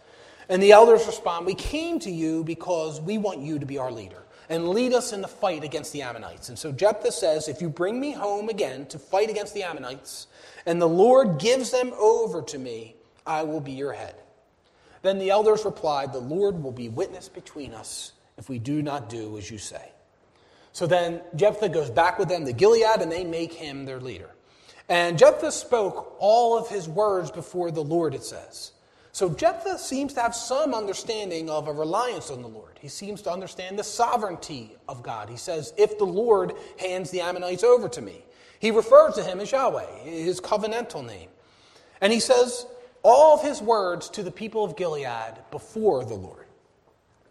And 0.49 0.61
the 0.61 0.73
elders 0.73 1.07
respond, 1.07 1.47
We 1.47 1.54
came 1.54 2.00
to 2.00 2.11
you 2.11 2.42
because 2.42 3.00
we 3.00 3.19
want 3.19 3.40
you 3.40 3.59
to 3.59 3.66
be 3.66 3.78
our 3.78 3.92
leader 3.92 4.23
and 4.49 4.71
lead 4.71 4.92
us 4.92 5.12
in 5.12 5.21
the 5.21 5.28
fight 5.28 5.62
against 5.62 5.92
the 5.92 6.02
Ammonites. 6.02 6.49
And 6.49 6.59
so 6.59 6.73
Jephthah 6.73 7.12
says, 7.12 7.47
If 7.47 7.61
you 7.61 7.69
bring 7.69 8.00
me 8.00 8.12
home 8.12 8.49
again 8.49 8.87
to 8.87 8.99
fight 8.99 9.31
against 9.31 9.54
the 9.54 9.62
Ammonites, 9.62 10.26
and 10.66 10.81
the 10.81 10.88
Lord 10.88 11.38
gives 11.38 11.71
them 11.71 11.92
over 11.99 12.42
to 12.42 12.59
me, 12.59 12.97
I 13.26 13.42
will 13.42 13.61
be 13.61 13.73
your 13.73 13.92
head. 13.92 14.14
Then 15.02 15.19
the 15.19 15.31
elders 15.31 15.64
replied, 15.64 16.12
The 16.12 16.19
Lord 16.19 16.62
will 16.62 16.73
be 16.73 16.88
witness 16.88 17.28
between 17.28 17.75
us 17.75 18.12
if 18.38 18.49
we 18.49 18.59
do 18.59 18.83
not 18.83 19.09
do 19.09 19.37
as 19.38 19.50
you 19.50 19.59
say. 19.59 19.92
So 20.73 20.87
then 20.87 21.21
Jephthah 21.37 21.69
goes 21.69 21.91
back 21.91 22.19
with 22.19 22.29
them 22.29 22.45
to 22.47 22.52
Gilead, 22.52 23.00
and 23.00 23.12
they 23.12 23.25
make 23.25 23.52
him 23.52 23.85
their 23.85 24.00
leader. 24.00 24.31
And 24.88 25.19
Jephthah 25.19 25.52
spoke 25.52 26.17
all 26.19 26.59
of 26.59 26.69
his 26.69 26.88
words 26.88 27.31
before 27.31 27.71
the 27.71 27.85
Lord, 27.85 28.14
it 28.14 28.25
says. 28.25 28.73
So 29.12 29.29
Jephthah 29.29 29.79
seems 29.79 30.14
to 30.14 30.23
have 30.23 30.35
some 30.35 30.73
understanding 30.73 31.50
of 31.50 31.69
a 31.69 31.73
reliance 31.73 32.31
on 32.31 32.41
the 32.41 32.49
Lord. 32.49 32.79
He 32.81 32.88
seems 32.88 33.21
to 33.23 33.31
understand 33.31 33.79
the 33.79 33.85
sovereignty 33.85 34.75
of 34.88 35.02
God. 35.02 35.29
He 35.29 35.37
says, 35.37 35.75
If 35.76 35.99
the 35.99 36.07
Lord 36.07 36.55
hands 36.79 37.11
the 37.11 37.21
Ammonites 37.21 37.62
over 37.62 37.88
to 37.91 38.00
me, 38.00 38.25
he 38.59 38.71
refers 38.71 39.14
to 39.17 39.23
him 39.23 39.41
as 39.41 39.52
Yahweh, 39.52 40.05
his 40.05 40.41
covenantal 40.41 41.05
name. 41.07 41.29
And 42.00 42.12
he 42.12 42.21
says 42.21 42.67
all 43.02 43.35
of 43.35 43.43
his 43.43 43.61
words 43.61 44.09
to 44.11 44.23
the 44.23 44.31
people 44.31 44.64
of 44.64 44.76
Gilead 44.76 45.35
before 45.50 46.05
the 46.05 46.14
Lord. 46.14 46.42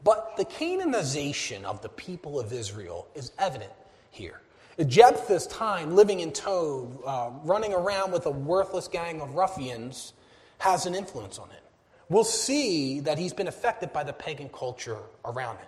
But 0.04 0.36
the 0.38 0.46
Canaanization 0.46 1.64
of 1.64 1.82
the 1.82 1.90
people 1.90 2.40
of 2.40 2.52
Israel 2.52 3.08
is 3.16 3.32
evident 3.38 3.72
here. 4.10 4.42
Jephthah's 4.88 5.48
time 5.48 5.96
living 5.96 6.22
in 6.22 6.32
Tob, 6.32 7.00
uh, 7.06 7.30
running 7.44 7.74
around 7.74 8.12
with 8.12 8.26
a 8.26 8.32
worthless 8.32 8.88
gang 8.88 9.22
of 9.22 9.36
ruffians, 9.36 10.14
has 10.60 10.86
an 10.86 10.96
influence 10.96 11.40
on 11.40 11.50
him. 11.50 11.58
we'll 12.10 12.24
see 12.26 13.00
that 13.00 13.18
he's 13.18 13.32
been 13.32 13.48
affected 13.48 13.94
by 13.94 14.04
the 14.04 14.12
pagan 14.12 14.50
culture 14.50 14.98
around 15.24 15.56
him. 15.58 15.68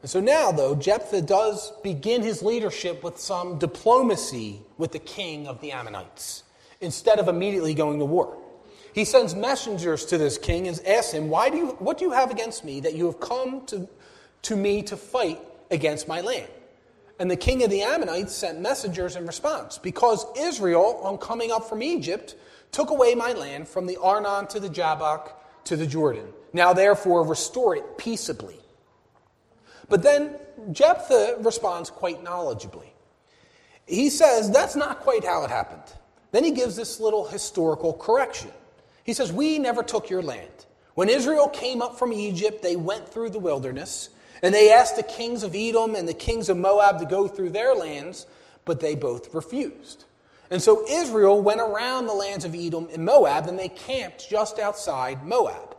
And 0.00 0.10
so 0.10 0.20
now, 0.20 0.52
though, 0.52 0.74
Jephthah 0.74 1.22
does 1.22 1.72
begin 1.82 2.22
his 2.22 2.42
leadership 2.42 3.02
with 3.02 3.18
some 3.18 3.58
diplomacy 3.58 4.62
with 4.78 4.92
the 4.92 4.98
king 4.98 5.46
of 5.46 5.60
the 5.60 5.72
Ammonites 5.72 6.44
instead 6.80 7.18
of 7.18 7.28
immediately 7.28 7.74
going 7.74 7.98
to 7.98 8.04
war. 8.04 8.38
He 8.96 9.04
sends 9.04 9.34
messengers 9.34 10.06
to 10.06 10.16
this 10.16 10.38
king 10.38 10.68
and 10.68 10.86
asks 10.86 11.12
him, 11.12 11.28
Why 11.28 11.50
do 11.50 11.58
you, 11.58 11.66
What 11.80 11.98
do 11.98 12.06
you 12.06 12.12
have 12.12 12.30
against 12.30 12.64
me 12.64 12.80
that 12.80 12.94
you 12.94 13.04
have 13.04 13.20
come 13.20 13.66
to, 13.66 13.86
to 14.40 14.56
me 14.56 14.80
to 14.84 14.96
fight 14.96 15.38
against 15.70 16.08
my 16.08 16.22
land? 16.22 16.48
And 17.18 17.30
the 17.30 17.36
king 17.36 17.62
of 17.62 17.68
the 17.68 17.82
Ammonites 17.82 18.34
sent 18.34 18.58
messengers 18.58 19.14
in 19.14 19.26
response 19.26 19.76
because 19.76 20.24
Israel, 20.38 20.98
on 21.02 21.18
coming 21.18 21.52
up 21.52 21.68
from 21.68 21.82
Egypt, 21.82 22.36
took 22.72 22.88
away 22.88 23.14
my 23.14 23.34
land 23.34 23.68
from 23.68 23.84
the 23.84 23.98
Arnon 23.98 24.46
to 24.46 24.60
the 24.60 24.70
Jabbok 24.70 25.64
to 25.64 25.76
the 25.76 25.86
Jordan. 25.86 26.32
Now, 26.54 26.72
therefore, 26.72 27.22
restore 27.22 27.76
it 27.76 27.98
peaceably. 27.98 28.56
But 29.90 30.02
then 30.02 30.36
Jephthah 30.72 31.36
responds 31.40 31.90
quite 31.90 32.24
knowledgeably. 32.24 32.88
He 33.86 34.08
says, 34.08 34.50
That's 34.50 34.74
not 34.74 35.00
quite 35.00 35.22
how 35.22 35.44
it 35.44 35.50
happened. 35.50 35.92
Then 36.32 36.44
he 36.44 36.52
gives 36.52 36.76
this 36.76 36.98
little 36.98 37.26
historical 37.26 37.92
correction. 37.92 38.52
He 39.06 39.14
says, 39.14 39.32
We 39.32 39.58
never 39.58 39.82
took 39.82 40.10
your 40.10 40.20
land. 40.20 40.66
When 40.94 41.08
Israel 41.08 41.48
came 41.48 41.80
up 41.80 41.98
from 41.98 42.12
Egypt, 42.12 42.62
they 42.62 42.74
went 42.76 43.08
through 43.08 43.30
the 43.30 43.38
wilderness, 43.38 44.10
and 44.42 44.52
they 44.52 44.72
asked 44.72 44.96
the 44.96 45.02
kings 45.02 45.42
of 45.42 45.54
Edom 45.54 45.94
and 45.94 46.08
the 46.08 46.14
kings 46.14 46.48
of 46.48 46.56
Moab 46.56 46.98
to 46.98 47.06
go 47.06 47.28
through 47.28 47.50
their 47.50 47.74
lands, 47.74 48.26
but 48.64 48.80
they 48.80 48.94
both 48.94 49.32
refused. 49.32 50.04
And 50.50 50.60
so 50.60 50.84
Israel 50.88 51.40
went 51.40 51.60
around 51.60 52.06
the 52.06 52.14
lands 52.14 52.44
of 52.44 52.54
Edom 52.54 52.88
and 52.92 53.04
Moab, 53.04 53.46
and 53.46 53.58
they 53.58 53.68
camped 53.68 54.28
just 54.28 54.58
outside 54.58 55.24
Moab. 55.24 55.76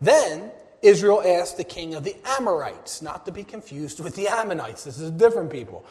Then 0.00 0.50
Israel 0.82 1.22
asked 1.24 1.56
the 1.56 1.64
king 1.64 1.94
of 1.94 2.04
the 2.04 2.16
Amorites, 2.38 3.02
not 3.02 3.26
to 3.26 3.32
be 3.32 3.42
confused 3.42 4.00
with 4.00 4.14
the 4.14 4.28
Ammonites, 4.28 4.84
this 4.84 4.98
is 4.98 5.08
a 5.08 5.12
different 5.12 5.50
people. 5.50 5.84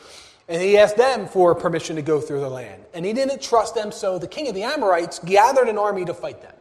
And 0.47 0.61
he 0.61 0.77
asked 0.77 0.95
them 0.95 1.27
for 1.27 1.53
permission 1.55 1.97
to 1.97 2.01
go 2.01 2.21
through 2.21 2.39
the 2.39 2.49
land. 2.49 2.83
And 2.93 3.05
he 3.05 3.11
didn't 3.11 3.41
trust 3.41 3.75
them, 3.75 3.91
so 3.91 4.17
the 4.17 4.27
king 4.27 4.47
of 4.47 4.55
the 4.55 4.63
Amorites 4.63 5.19
gathered 5.19 5.67
an 5.67 5.77
army 5.77 6.05
to 6.05 6.13
fight 6.13 6.41
them. 6.41 6.53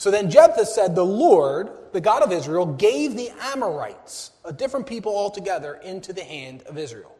So 0.00 0.10
then 0.10 0.30
Jephthah 0.30 0.64
said, 0.64 0.94
The 0.94 1.04
Lord, 1.04 1.68
the 1.92 2.00
God 2.00 2.22
of 2.22 2.32
Israel, 2.32 2.64
gave 2.64 3.16
the 3.16 3.28
Amorites, 3.38 4.30
a 4.46 4.50
different 4.50 4.86
people 4.86 5.14
altogether, 5.14 5.74
into 5.84 6.14
the 6.14 6.24
hand 6.24 6.62
of 6.62 6.78
Israel. 6.78 7.14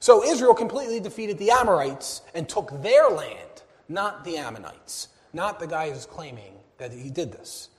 So 0.00 0.22
Israel 0.22 0.52
completely 0.52 1.00
defeated 1.00 1.38
the 1.38 1.50
Amorites 1.50 2.20
and 2.34 2.46
took 2.46 2.82
their 2.82 3.08
land, 3.08 3.62
not 3.88 4.22
the 4.22 4.36
Ammonites, 4.36 5.08
not 5.32 5.60
the 5.60 5.66
guy 5.66 5.88
who's 5.88 6.04
claiming 6.04 6.52
that 6.76 6.92
he 6.92 7.08
did 7.08 7.32
this. 7.32 7.70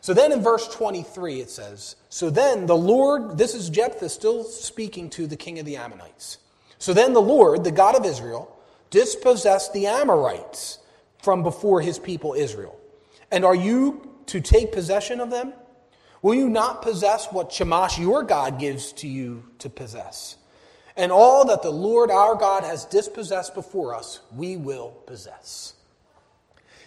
So 0.00 0.14
then 0.14 0.30
in 0.30 0.44
verse 0.44 0.68
23 0.68 1.40
it 1.40 1.50
says, 1.50 1.96
So 2.08 2.30
then 2.30 2.66
the 2.66 2.76
Lord, 2.76 3.36
this 3.36 3.52
is 3.52 3.68
Jephthah 3.68 4.10
still 4.10 4.44
speaking 4.44 5.10
to 5.10 5.26
the 5.26 5.36
king 5.36 5.58
of 5.58 5.66
the 5.66 5.76
Ammonites. 5.76 6.38
So 6.78 6.94
then 6.94 7.14
the 7.14 7.20
Lord, 7.20 7.64
the 7.64 7.72
God 7.72 7.96
of 7.96 8.06
Israel, 8.06 8.60
dispossessed 8.90 9.72
the 9.72 9.88
Amorites 9.88 10.78
from 11.20 11.42
before 11.42 11.80
his 11.80 11.98
people 11.98 12.34
Israel. 12.34 12.78
And 13.30 13.44
are 13.44 13.54
you 13.54 14.08
to 14.26 14.40
take 14.40 14.72
possession 14.72 15.20
of 15.20 15.30
them? 15.30 15.52
Will 16.22 16.34
you 16.34 16.48
not 16.48 16.82
possess 16.82 17.26
what 17.30 17.50
Chemosh 17.50 17.98
your 17.98 18.22
God 18.22 18.58
gives 18.58 18.92
to 18.94 19.08
you 19.08 19.44
to 19.58 19.70
possess? 19.70 20.36
And 20.96 21.12
all 21.12 21.46
that 21.46 21.62
the 21.62 21.70
Lord 21.70 22.10
our 22.10 22.34
God 22.34 22.64
has 22.64 22.84
dispossessed 22.84 23.54
before 23.54 23.94
us, 23.94 24.20
we 24.34 24.56
will 24.56 24.90
possess. 25.06 25.74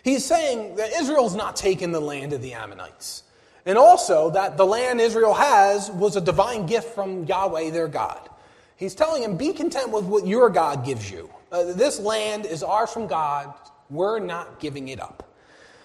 He's 0.04 0.26
saying 0.26 0.76
that 0.76 0.92
Israel's 1.00 1.36
not 1.36 1.56
taken 1.56 1.92
the 1.92 2.02
land 2.02 2.34
of 2.34 2.42
the 2.42 2.54
Ammonites. 2.54 3.24
And 3.66 3.78
also 3.78 4.32
that 4.32 4.58
the 4.58 4.66
land 4.66 5.00
Israel 5.00 5.34
has 5.34 5.90
was 5.92 6.16
a 6.16 6.22
divine 6.22 6.66
gift 6.66 6.96
from 6.96 7.26
Yahweh, 7.26 7.70
their 7.70 7.88
God. 7.88 8.30
He's 8.76 8.96
telling 8.96 9.24
him, 9.24 9.38
be 9.38 9.54
content 9.54 9.92
with 9.92 10.06
what 10.06 10.26
your 10.26 10.50
God 10.50 10.84
gives 10.84 11.10
you. 11.10 11.30
Uh, 11.52 11.72
this 11.74 12.00
land 12.00 12.46
is 12.46 12.64
ours 12.64 12.92
from 12.92 13.06
God. 13.06 13.54
We're 13.90 14.20
not 14.20 14.60
giving 14.60 14.88
it 14.88 15.00
up. 15.00 15.31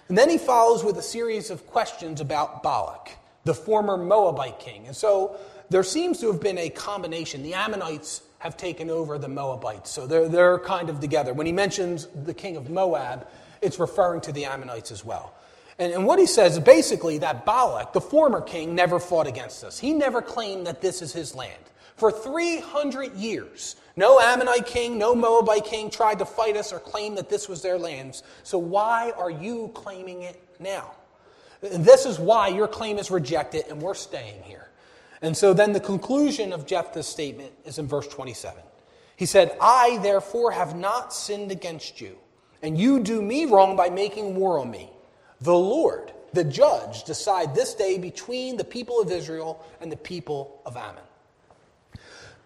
And 0.09 0.17
then 0.17 0.29
he 0.29 0.37
follows 0.37 0.83
with 0.83 0.97
a 0.97 1.01
series 1.01 1.49
of 1.49 1.67
questions 1.67 2.21
about 2.21 2.63
Balak, 2.63 3.11
the 3.43 3.53
former 3.53 3.97
Moabite 3.97 4.59
king. 4.59 4.87
And 4.87 4.95
so 4.95 5.37
there 5.69 5.83
seems 5.83 6.19
to 6.21 6.31
have 6.31 6.39
been 6.39 6.57
a 6.57 6.69
combination. 6.69 7.43
The 7.43 7.53
Ammonites 7.53 8.21
have 8.39 8.55
taken 8.55 8.89
over 8.89 9.17
the 9.17 9.27
Moabites, 9.27 9.89
so 9.89 10.05
they're, 10.07 10.29
they're 10.29 10.59
kind 10.59 10.89
of 10.89 10.99
together. 10.99 11.33
When 11.33 11.47
he 11.47 11.51
mentions 11.51 12.07
the 12.07 12.33
king 12.33 12.55
of 12.55 12.69
Moab, 12.69 13.27
it's 13.61 13.79
referring 13.79 14.21
to 14.21 14.31
the 14.31 14.45
Ammonites 14.45 14.91
as 14.91 15.03
well. 15.03 15.33
And, 15.79 15.91
and 15.91 16.05
what 16.05 16.19
he 16.19 16.25
says 16.25 16.53
is 16.53 16.59
basically 16.59 17.17
that 17.19 17.45
Balak, 17.45 17.93
the 17.93 18.01
former 18.01 18.41
king, 18.41 18.75
never 18.75 18.99
fought 18.99 19.27
against 19.27 19.63
us. 19.63 19.79
He 19.79 19.93
never 19.93 20.21
claimed 20.21 20.67
that 20.67 20.81
this 20.81 21.01
is 21.01 21.13
his 21.13 21.35
land. 21.35 21.53
For 21.97 22.11
300 22.11 23.15
years, 23.15 23.75
no 23.95 24.19
Ammonite 24.19 24.67
king, 24.67 24.99
no 24.99 25.15
Moabite 25.15 25.65
king 25.65 25.89
tried 25.89 26.19
to 26.19 26.25
fight 26.25 26.55
us 26.55 26.71
or 26.71 26.79
claim 26.79 27.15
that 27.15 27.29
this 27.29 27.49
was 27.49 27.63
their 27.63 27.79
lands. 27.79 28.21
So 28.43 28.59
why 28.59 29.11
are 29.17 29.31
you 29.31 29.71
claiming 29.73 30.21
it 30.21 30.39
now? 30.59 30.91
This 31.61 32.05
is 32.05 32.19
why 32.19 32.49
your 32.49 32.67
claim 32.67 32.99
is 32.99 33.09
rejected 33.09 33.65
and 33.69 33.81
we're 33.81 33.95
staying 33.95 34.43
here. 34.43 34.69
And 35.23 35.35
so 35.35 35.53
then 35.53 35.73
the 35.73 35.79
conclusion 35.79 36.53
of 36.53 36.67
Jephthah's 36.67 37.07
statement 37.07 37.51
is 37.65 37.79
in 37.79 37.87
verse 37.87 38.07
27. 38.07 38.61
He 39.15 39.25
said, 39.25 39.57
I 39.59 39.97
therefore 40.03 40.51
have 40.51 40.75
not 40.75 41.11
sinned 41.11 41.51
against 41.51 41.99
you, 41.99 42.19
and 42.61 42.77
you 42.77 42.99
do 42.99 43.19
me 43.19 43.45
wrong 43.45 43.75
by 43.75 43.89
making 43.89 44.35
war 44.35 44.59
on 44.59 44.69
me. 44.69 44.91
The 45.41 45.57
Lord, 45.57 46.11
the 46.33 46.43
judge, 46.43 47.03
decide 47.05 47.55
this 47.55 47.73
day 47.73 47.97
between 47.97 48.57
the 48.57 48.63
people 48.63 49.01
of 49.01 49.11
Israel 49.11 49.65
and 49.81 49.91
the 49.91 49.97
people 49.97 50.61
of 50.63 50.77
Ammon. 50.77 51.01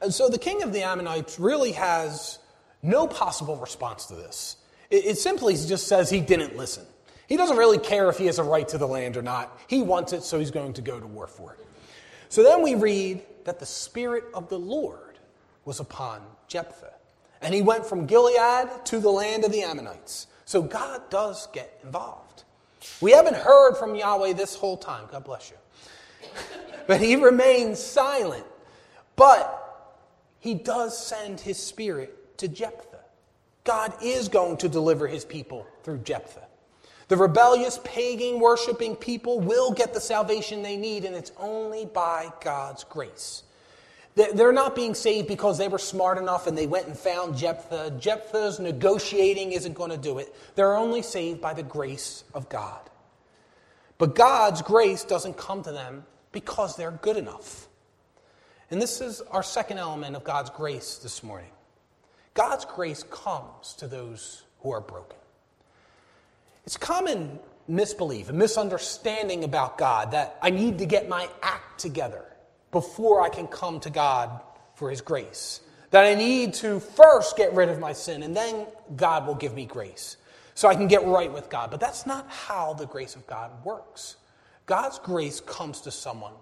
And 0.02 0.14
so 0.14 0.30
the 0.30 0.40
king 0.40 0.64
of 0.64 0.74
the 0.74 0.84
Ammonites 0.84 1.40
really 1.40 1.74
has 1.74 2.40
no 2.82 3.08
possible 3.08 3.56
response 3.58 4.08
to 4.08 4.16
this. 4.16 4.58
It, 4.90 5.06
it 5.06 5.18
simply 5.18 5.54
just 5.56 5.88
says 5.88 6.10
he 6.10 6.22
didn't 6.22 6.58
listen. 6.58 6.86
He 7.28 7.38
doesn't 7.38 7.58
really 7.58 7.78
care 7.78 8.10
if 8.10 8.18
he 8.18 8.26
has 8.26 8.40
a 8.40 8.44
right 8.44 8.68
to 8.70 8.78
the 8.78 8.88
land 8.88 9.16
or 9.16 9.22
not. 9.22 9.58
He 9.68 9.82
wants 9.82 10.12
it, 10.12 10.24
so 10.24 10.40
he's 10.40 10.52
going 10.52 10.74
to 10.74 10.82
go 10.82 11.00
to 11.00 11.08
war 11.08 11.28
for 11.28 11.54
it. 11.54 11.66
So 12.30 12.44
then 12.44 12.62
we 12.62 12.76
read 12.76 13.22
that 13.46 13.60
the 13.60 13.66
Spirit 13.66 14.26
of 14.34 14.50
the 14.50 14.60
Lord 14.60 15.20
was 15.66 15.80
upon 15.80 16.22
Jephthah. 16.48 16.94
And 17.42 17.54
he 17.54 17.62
went 17.62 17.86
from 17.86 18.06
Gilead 18.06 18.86
to 18.86 19.00
the 19.00 19.10
land 19.10 19.46
of 19.46 19.52
the 19.52 19.64
Ammonites. 19.64 20.28
So 20.46 20.62
God 20.62 21.10
does 21.10 21.48
get 21.54 21.80
involved. 21.84 22.44
We 23.00 23.12
haven't 23.12 23.36
heard 23.36 23.76
from 23.76 23.96
Yahweh 23.96 24.34
this 24.34 24.56
whole 24.56 24.78
time. 24.78 25.08
God 25.12 25.24
bless 25.24 25.52
you. 25.52 26.30
but 26.88 27.00
he 27.00 27.16
remains 27.16 27.80
silent. 27.80 28.46
But 29.16 29.61
he 30.42 30.56
does 30.56 30.98
send 30.98 31.40
his 31.40 31.58
spirit 31.58 32.38
to 32.40 32.48
Jephthah. 32.48 33.00
God 33.64 33.94
is 34.02 34.28
going 34.28 34.58
to 34.58 34.68
deliver 34.68 35.08
his 35.08 35.24
people 35.24 35.66
through 35.84 36.00
Jephthah. 36.00 36.48
The 37.08 37.18
rebellious, 37.18 37.80
pagan, 37.84 38.40
worshiping 38.40 38.96
people 38.96 39.40
will 39.40 39.72
get 39.72 39.94
the 39.94 40.02
salvation 40.02 40.64
they 40.64 40.78
need, 40.78 41.06
and 41.06 41.16
it's 41.16 41.32
only 41.38 41.86
by 41.86 42.32
God's 42.42 42.84
grace. 42.84 43.44
They're 44.16 44.52
not 44.52 44.76
being 44.76 44.94
saved 44.94 45.28
because 45.28 45.58
they 45.58 45.68
were 45.68 45.78
smart 45.78 46.18
enough 46.18 46.48
and 46.48 46.58
they 46.58 46.68
went 46.68 46.88
and 46.88 46.98
found 46.98 47.38
Jephthah. 47.38 47.96
Jephthah's 47.98 48.60
negotiating 48.60 49.54
isn't 49.54 49.74
going 49.74 49.92
to 49.92 49.98
do 49.98 50.18
it. 50.18 50.36
They're 50.56 50.76
only 50.76 51.02
saved 51.02 51.40
by 51.40 51.54
the 51.54 51.64
grace 51.64 52.26
of 52.34 52.50
God. 52.50 52.82
But 53.98 54.16
God's 54.16 54.62
grace 54.62 55.06
doesn't 55.06 55.38
come 55.38 55.64
to 55.64 55.72
them 55.72 56.04
because 56.34 56.76
they're 56.76 56.92
good 56.92 57.16
enough. 57.16 57.70
And 58.72 58.82
this 58.82 59.02
is 59.02 59.20
our 59.30 59.44
second 59.44 59.80
element 59.80 60.16
of 60.16 60.24
God's 60.24 60.50
grace 60.50 60.98
this 60.98 61.24
morning. 61.24 61.52
God's 62.34 62.64
grace 62.64 63.04
comes 63.04 63.74
to 63.76 63.88
those 63.88 64.44
who 64.62 64.72
are 64.72 64.80
broken. 64.80 65.18
It's 66.66 66.78
common 66.78 67.38
misbelief 67.68 68.30
and 68.30 68.38
misunderstanding 68.38 69.44
about 69.44 69.78
God 69.78 70.12
that 70.12 70.38
I 70.42 70.52
need 70.52 70.78
to 70.80 70.86
get 70.86 71.10
my 71.10 71.28
act 71.44 71.82
together 71.82 72.24
before 72.72 73.22
I 73.22 73.28
can 73.28 73.48
come 73.48 73.82
to 73.82 73.90
God 73.90 74.40
for 74.76 74.90
His 74.90 75.02
grace. 75.02 75.60
That 75.90 76.06
I 76.06 76.16
need 76.16 76.54
to 76.56 76.80
first 76.80 77.36
get 77.36 77.54
rid 77.54 77.68
of 77.68 77.78
my 77.78 77.92
sin 77.92 78.24
and 78.24 78.34
then 78.34 78.68
God 78.96 79.28
will 79.28 79.36
give 79.36 79.54
me 79.54 79.66
grace 79.66 80.16
so 80.56 80.70
I 80.70 80.76
can 80.76 80.88
get 80.88 81.06
right 81.06 81.32
with 81.32 81.50
God. 81.50 81.72
But 81.72 81.82
that's 81.82 82.06
not 82.06 82.30
how 82.30 82.74
the 82.74 82.86
grace 82.86 83.18
of 83.18 83.28
God 83.28 83.52
works. 83.66 84.16
God's 84.66 84.98
grace 85.00 85.42
comes 85.42 85.82
to 85.82 85.92
someone 85.92 86.34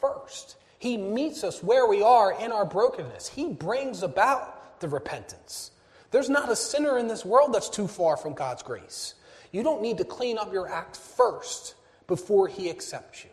first. 0.00 0.56
He 0.86 0.96
meets 0.96 1.42
us 1.42 1.64
where 1.64 1.84
we 1.88 2.00
are 2.00 2.32
in 2.40 2.52
our 2.52 2.64
brokenness, 2.64 3.26
He 3.26 3.48
brings 3.48 4.04
about 4.04 4.78
the 4.78 4.88
repentance. 4.88 5.72
There's 6.12 6.28
not 6.28 6.48
a 6.48 6.54
sinner 6.54 6.96
in 6.96 7.08
this 7.08 7.24
world 7.24 7.52
that's 7.52 7.68
too 7.68 7.88
far 7.88 8.16
from 8.16 8.34
God's 8.34 8.62
grace. 8.62 9.14
You 9.50 9.64
don't 9.64 9.82
need 9.82 9.98
to 9.98 10.04
clean 10.04 10.38
up 10.38 10.52
your 10.52 10.72
act 10.72 10.96
first 10.96 11.74
before 12.06 12.46
He 12.46 12.70
accepts 12.70 13.24
you. 13.24 13.30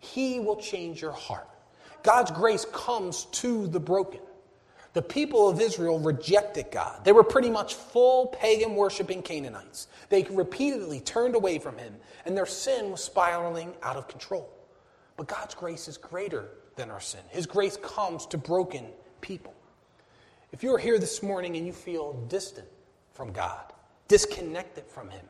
He 0.00 0.40
will 0.40 0.56
change 0.56 1.00
your 1.00 1.12
heart. 1.12 1.48
God's 2.02 2.32
grace 2.32 2.66
comes 2.72 3.26
to 3.26 3.68
the 3.68 3.78
broken. 3.78 4.22
The 4.92 5.02
people 5.02 5.48
of 5.48 5.60
Israel 5.60 6.00
rejected 6.00 6.72
God. 6.72 7.04
They 7.04 7.12
were 7.12 7.22
pretty 7.22 7.50
much 7.50 7.74
full 7.76 8.26
pagan 8.26 8.74
worshiping 8.74 9.22
Canaanites. 9.22 9.86
They 10.08 10.24
repeatedly 10.24 10.98
turned 10.98 11.36
away 11.36 11.60
from 11.60 11.78
Him, 11.78 11.94
and 12.24 12.36
their 12.36 12.44
sin 12.44 12.90
was 12.90 13.04
spiraling 13.04 13.74
out 13.84 13.94
of 13.94 14.08
control. 14.08 14.50
But 15.16 15.28
God's 15.28 15.54
grace 15.54 15.86
is 15.86 15.96
greater 15.96 16.48
than 16.78 16.90
our 16.90 17.00
sin. 17.00 17.20
His 17.28 17.44
grace 17.44 17.76
comes 17.76 18.24
to 18.26 18.38
broken 18.38 18.86
people. 19.20 19.52
If 20.52 20.62
you're 20.62 20.78
here 20.78 20.98
this 20.98 21.22
morning 21.22 21.56
and 21.56 21.66
you 21.66 21.74
feel 21.74 22.14
distant 22.28 22.68
from 23.12 23.32
God, 23.32 23.60
disconnected 24.06 24.86
from 24.86 25.10
Him, 25.10 25.26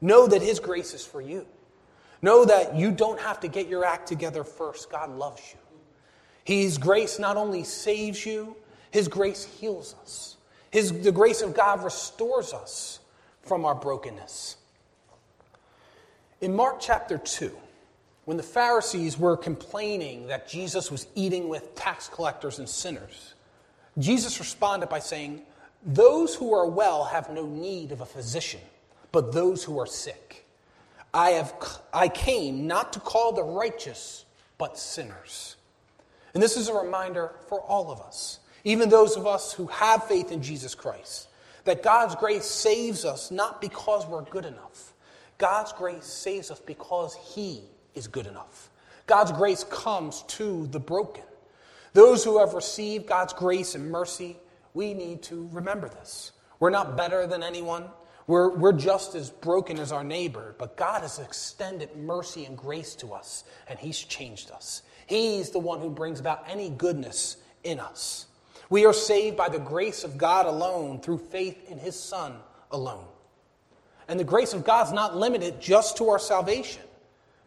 know 0.00 0.26
that 0.26 0.40
His 0.40 0.58
grace 0.58 0.94
is 0.94 1.04
for 1.04 1.20
you. 1.20 1.46
Know 2.22 2.46
that 2.46 2.74
you 2.74 2.90
don't 2.90 3.20
have 3.20 3.40
to 3.40 3.48
get 3.48 3.68
your 3.68 3.84
act 3.84 4.08
together 4.08 4.44
first. 4.44 4.90
God 4.90 5.10
loves 5.10 5.42
you. 5.52 5.58
His 6.44 6.78
grace 6.78 7.18
not 7.18 7.36
only 7.36 7.64
saves 7.64 8.24
you, 8.24 8.56
His 8.90 9.08
grace 9.08 9.44
heals 9.44 9.94
us. 10.00 10.36
His, 10.70 11.02
the 11.02 11.12
grace 11.12 11.42
of 11.42 11.54
God 11.54 11.84
restores 11.84 12.54
us 12.54 13.00
from 13.42 13.66
our 13.66 13.74
brokenness. 13.74 14.56
In 16.40 16.54
Mark 16.56 16.80
chapter 16.80 17.18
2, 17.18 17.54
when 18.24 18.36
the 18.36 18.42
Pharisees 18.42 19.18
were 19.18 19.36
complaining 19.36 20.28
that 20.28 20.48
Jesus 20.48 20.90
was 20.90 21.06
eating 21.14 21.48
with 21.48 21.74
tax 21.74 22.08
collectors 22.08 22.58
and 22.58 22.68
sinners, 22.68 23.34
Jesus 23.98 24.38
responded 24.38 24.88
by 24.88 24.98
saying, 24.98 25.42
Those 25.84 26.34
who 26.34 26.54
are 26.54 26.66
well 26.66 27.04
have 27.04 27.30
no 27.30 27.46
need 27.46 27.92
of 27.92 28.00
a 28.00 28.06
physician, 28.06 28.60
but 29.12 29.32
those 29.32 29.62
who 29.62 29.78
are 29.78 29.86
sick. 29.86 30.46
I, 31.12 31.30
have, 31.30 31.54
I 31.92 32.08
came 32.08 32.66
not 32.66 32.92
to 32.94 33.00
call 33.00 33.32
the 33.32 33.44
righteous, 33.44 34.24
but 34.58 34.78
sinners. 34.78 35.56
And 36.32 36.42
this 36.42 36.56
is 36.56 36.68
a 36.68 36.74
reminder 36.74 37.32
for 37.48 37.60
all 37.60 37.92
of 37.92 38.00
us, 38.00 38.40
even 38.64 38.88
those 38.88 39.16
of 39.16 39.26
us 39.26 39.52
who 39.52 39.66
have 39.66 40.08
faith 40.08 40.32
in 40.32 40.42
Jesus 40.42 40.74
Christ, 40.74 41.28
that 41.64 41.82
God's 41.82 42.16
grace 42.16 42.44
saves 42.44 43.04
us 43.04 43.30
not 43.30 43.60
because 43.60 44.06
we're 44.06 44.22
good 44.22 44.44
enough. 44.44 44.92
God's 45.38 45.72
grace 45.72 46.04
saves 46.04 46.50
us 46.50 46.60
because 46.60 47.14
He 47.14 47.62
is 47.94 48.06
good 48.06 48.26
enough. 48.26 48.70
God's 49.06 49.32
grace 49.32 49.64
comes 49.64 50.22
to 50.28 50.66
the 50.68 50.80
broken. 50.80 51.24
Those 51.92 52.24
who 52.24 52.38
have 52.38 52.54
received 52.54 53.06
God's 53.06 53.32
grace 53.32 53.74
and 53.74 53.90
mercy, 53.90 54.36
we 54.72 54.94
need 54.94 55.22
to 55.24 55.48
remember 55.52 55.88
this. 55.88 56.32
We're 56.58 56.70
not 56.70 56.96
better 56.96 57.26
than 57.26 57.42
anyone. 57.42 57.84
We're, 58.26 58.48
we're 58.48 58.72
just 58.72 59.14
as 59.14 59.30
broken 59.30 59.78
as 59.78 59.92
our 59.92 60.02
neighbor, 60.02 60.54
but 60.58 60.76
God 60.76 61.02
has 61.02 61.18
extended 61.18 61.94
mercy 61.96 62.46
and 62.46 62.56
grace 62.56 62.94
to 62.96 63.12
us, 63.12 63.44
and 63.68 63.78
He's 63.78 63.98
changed 63.98 64.50
us. 64.50 64.82
He's 65.06 65.50
the 65.50 65.58
one 65.58 65.80
who 65.80 65.90
brings 65.90 66.20
about 66.20 66.44
any 66.48 66.70
goodness 66.70 67.36
in 67.64 67.78
us. 67.78 68.26
We 68.70 68.86
are 68.86 68.94
saved 68.94 69.36
by 69.36 69.50
the 69.50 69.58
grace 69.58 70.04
of 70.04 70.16
God 70.16 70.46
alone 70.46 71.00
through 71.00 71.18
faith 71.18 71.70
in 71.70 71.78
His 71.78 71.98
Son 72.00 72.36
alone. 72.70 73.04
And 74.08 74.18
the 74.18 74.24
grace 74.24 74.54
of 74.54 74.64
God's 74.64 74.92
not 74.92 75.16
limited 75.16 75.60
just 75.60 75.98
to 75.98 76.08
our 76.08 76.18
salvation. 76.18 76.82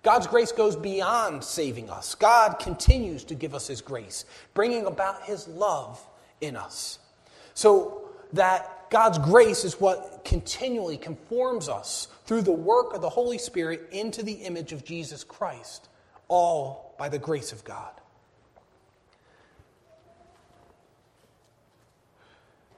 God's 0.07 0.25
grace 0.25 0.53
goes 0.53 0.77
beyond 0.77 1.43
saving 1.43 1.89
us. 1.89 2.15
God 2.15 2.59
continues 2.59 3.25
to 3.25 3.35
give 3.35 3.53
us 3.53 3.67
His 3.67 3.81
grace, 3.81 4.23
bringing 4.53 4.85
about 4.85 5.23
His 5.23 5.49
love 5.49 6.01
in 6.39 6.55
us. 6.55 6.99
So 7.55 8.03
that 8.31 8.89
God's 8.89 9.17
grace 9.17 9.65
is 9.65 9.81
what 9.81 10.21
continually 10.23 10.95
conforms 10.95 11.67
us 11.67 12.07
through 12.23 12.43
the 12.43 12.53
work 12.53 12.93
of 12.93 13.01
the 13.01 13.09
Holy 13.09 13.37
Spirit 13.37 13.89
into 13.91 14.23
the 14.23 14.31
image 14.31 14.71
of 14.71 14.85
Jesus 14.85 15.25
Christ, 15.25 15.89
all 16.29 16.95
by 16.97 17.09
the 17.09 17.19
grace 17.19 17.51
of 17.51 17.65
God. 17.65 17.91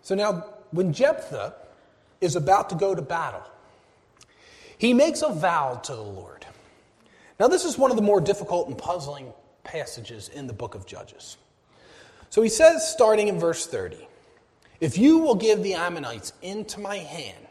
So 0.01 0.15
now, 0.15 0.47
when 0.71 0.93
Jephthah 0.93 1.53
is 2.21 2.35
about 2.35 2.71
to 2.71 2.75
go 2.75 2.95
to 2.95 3.03
battle, 3.03 3.43
he 4.79 4.95
makes 4.95 5.21
a 5.21 5.29
vow 5.31 5.75
to 5.83 5.93
the 5.93 6.01
Lord. 6.01 6.38
Now, 7.39 7.47
this 7.47 7.63
is 7.63 7.78
one 7.78 7.89
of 7.89 7.95
the 7.95 8.04
more 8.04 8.19
difficult 8.19 8.67
and 8.67 8.78
puzzling 8.78 9.32
passages 9.63 10.30
in 10.30 10.47
the 10.47 10.54
book 10.54 10.75
of 10.75 10.86
Judges. 10.86 11.38
So 12.30 12.41
he 12.41 12.49
says, 12.49 12.88
starting 12.88 13.30
in 13.30 13.39
verse 13.39 13.65
30, 13.65 13.97
If 14.82 14.97
you 14.97 15.19
will 15.19 15.36
give 15.36 15.63
the 15.63 15.75
Ammonites 15.75 16.34
into 16.41 16.80
my 16.80 16.97
hand, 16.97 17.47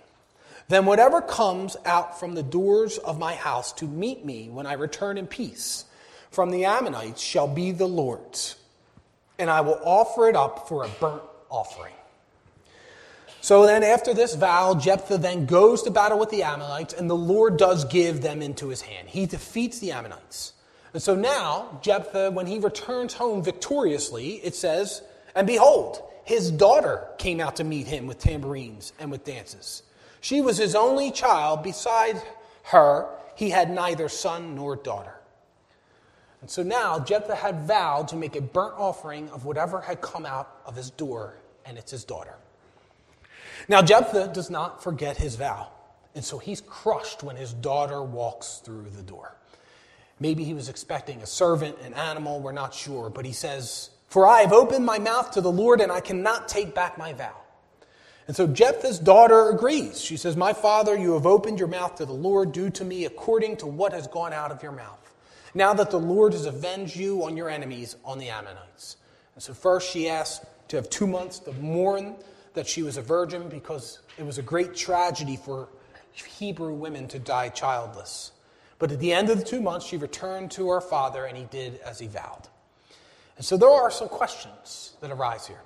then 0.69 0.85
whatever 0.85 1.23
comes 1.23 1.77
out 1.87 2.21
from 2.21 2.35
the 2.35 2.43
doors 2.43 2.99
of 2.99 3.19
my 3.19 3.35
house 3.35 3.73
to 3.75 3.87
meet 3.87 4.25
me 4.25 4.51
when 4.51 4.67
I 4.67 4.75
return 4.75 5.17
in 5.17 5.27
peace, 5.27 5.87
from 6.31 6.51
the 6.51 6.67
Ammonites 6.67 7.23
shall 7.23 7.49
be 7.49 7.73
the 7.73 7.89
Lord's, 7.89 8.57
and 9.39 9.49
I 9.49 9.63
will 9.63 9.81
offer 9.83 10.29
it 10.29 10.37
up 10.37 10.69
for 10.69 10.85
a 10.85 10.89
burnt 11.01 11.23
offering. 11.51 11.95
So 13.49 13.65
then, 13.65 13.83
after 13.83 14.13
this 14.13 14.35
vow, 14.35 14.75
Jephthah 14.75 15.17
then 15.17 15.47
goes 15.47 15.83
to 15.85 15.91
battle 15.91 16.19
with 16.19 16.29
the 16.29 16.43
Ammonites, 16.43 16.93
and 16.93 17.09
the 17.09 17.17
Lord 17.17 17.57
does 17.57 17.87
give 17.87 18.21
them 18.21 18.43
into 18.43 18.69
his 18.69 18.83
hand. 18.83 19.09
He 19.09 19.25
defeats 19.25 19.79
the 19.79 19.93
Ammonites. 19.93 20.53
And 20.93 21.03
so 21.03 21.15
now, 21.15 21.81
Jephthah, 21.81 22.33
when 22.33 22.47
he 22.47 22.59
returns 22.59 23.15
home 23.15 23.43
victoriously, 23.43 24.33
it 24.45 24.55
says, 24.55 25.01
And 25.35 25.47
behold, 25.47 26.03
his 26.25 26.51
daughter 26.51 27.09
came 27.17 27.41
out 27.41 27.57
to 27.57 27.65
meet 27.65 27.87
him 27.87 28.07
with 28.07 28.19
tambourines 28.19 28.93
and 28.99 29.11
with 29.11 29.25
dances. 29.25 29.83
She 30.21 30.43
was 30.43 30.59
his 30.59 30.75
only 30.75 31.11
child. 31.11 31.63
Beside 31.63 32.23
her, 32.65 33.09
he 33.35 33.49
had 33.49 33.71
neither 33.71 34.11
son 34.11 34.57
nor 34.57 34.77
daughter. 34.77 35.15
And 36.43 36.51
so 36.51 36.63
now 36.63 36.99
Jephthah 36.99 37.37
had 37.37 37.63
vowed 37.63 38.09
to 38.09 38.17
make 38.17 38.37
a 38.37 38.43
burnt 38.43 38.75
offering 38.77 39.31
of 39.31 39.47
whatever 39.47 39.81
had 39.81 40.03
come 40.03 40.27
out 40.27 40.55
of 40.67 40.77
his 40.77 40.91
door 40.91 41.39
and 41.65 41.79
it's 41.79 41.93
his 41.93 42.05
daughter. 42.05 42.35
Now, 43.69 43.83
Jephthah 43.83 44.31
does 44.33 44.49
not 44.49 44.83
forget 44.83 45.19
his 45.19 45.37
vow, 45.37 45.69
and 46.15 46.25
so 46.25 46.39
he's 46.39 46.63
crushed 46.63 47.23
when 47.23 47.37
his 47.37 47.53
daughter 47.53 48.03
walks 48.03 48.63
through 48.65 48.89
the 48.97 49.03
door. 49.03 49.37
Maybe 50.19 50.43
he 50.43 50.55
was 50.55 50.69
expecting 50.69 51.21
a 51.23 51.27
servant, 51.27 51.77
an 51.85 51.95
animal, 51.95 52.41
we're 52.41 52.53
not 52.53 52.75
sure, 52.75 53.11
but 53.11 53.27
he 53.27 53.33
says, 53.33 53.91
For 54.09 54.27
I 54.27 54.41
have 54.41 54.53
opened 54.53 54.87
my 54.87 54.99
mouth 54.99 55.33
to 55.33 55.43
the 55.43 55.53
Lord, 55.53 55.81
and 55.81 55.93
I 55.93 56.01
cannot 56.01 56.49
take 56.49 56.75
back 56.75 56.97
my 56.97 57.13
vow. 57.13 57.37
And 58.27 58.37
so 58.37 58.47
Jephthah's 58.47 58.99
daughter 58.99 59.51
agrees. 59.51 60.01
She 60.01 60.17
says, 60.17 60.37
My 60.37 60.53
father, 60.53 60.97
you 60.97 61.13
have 61.13 61.27
opened 61.27 61.59
your 61.59 61.69
mouth 61.69 61.97
to 61.97 62.07
the 62.07 62.13
Lord. 62.13 62.53
Do 62.53 62.69
to 62.71 62.85
me 62.85 63.05
according 63.05 63.57
to 63.59 63.67
what 63.67 63.93
has 63.93 64.07
gone 64.07 64.33
out 64.33 64.51
of 64.51 64.63
your 64.63 64.73
mouth. 64.73 65.15
Now 65.55 65.73
that 65.75 65.91
the 65.91 66.01
Lord 66.01 66.33
has 66.35 66.45
avenged 66.45 66.97
you 66.97 67.25
on 67.25 67.37
your 67.37 67.49
enemies, 67.49 67.97
on 68.05 68.19
the 68.19 68.29
Ammonites. 68.29 68.97
And 69.35 69.43
so 69.43 69.55
first 69.55 69.91
she 69.91 70.09
asks 70.09 70.45
to 70.69 70.77
have 70.77 70.91
two 70.91 71.07
months 71.07 71.39
to 71.41 71.53
mourn 71.55 72.17
that 72.59 72.67
she 72.67 72.83
was 72.83 72.97
a 72.97 73.03
virgin 73.03 73.49
because 73.49 74.01
it 74.19 74.27
was 74.27 74.39
a 74.39 74.43
great 74.43 74.75
tragedy 74.75 75.37
for 75.37 75.69
Hebrew 76.13 76.73
women 76.73 77.07
to 77.07 77.21
die 77.21 77.51
childless. 77.51 78.33
But 78.81 78.91
at 78.91 78.99
the 78.99 79.13
end 79.13 79.31
of 79.31 79.39
the 79.39 79.45
two 79.45 79.61
months, 79.61 79.87
she 79.87 79.97
returned 79.97 80.51
to 80.53 80.69
her 80.71 80.81
father, 80.81 81.25
and 81.25 81.39
he 81.39 81.45
did 81.45 81.79
as 81.79 82.01
he 82.01 82.09
vowed. 82.09 82.49
And 83.37 83.47
so 83.47 83.57
there 83.57 83.71
are 83.71 83.93
some 83.93 84.09
questions 84.09 84.97
that 85.01 85.13
arise 85.13 85.47
here. 85.47 85.61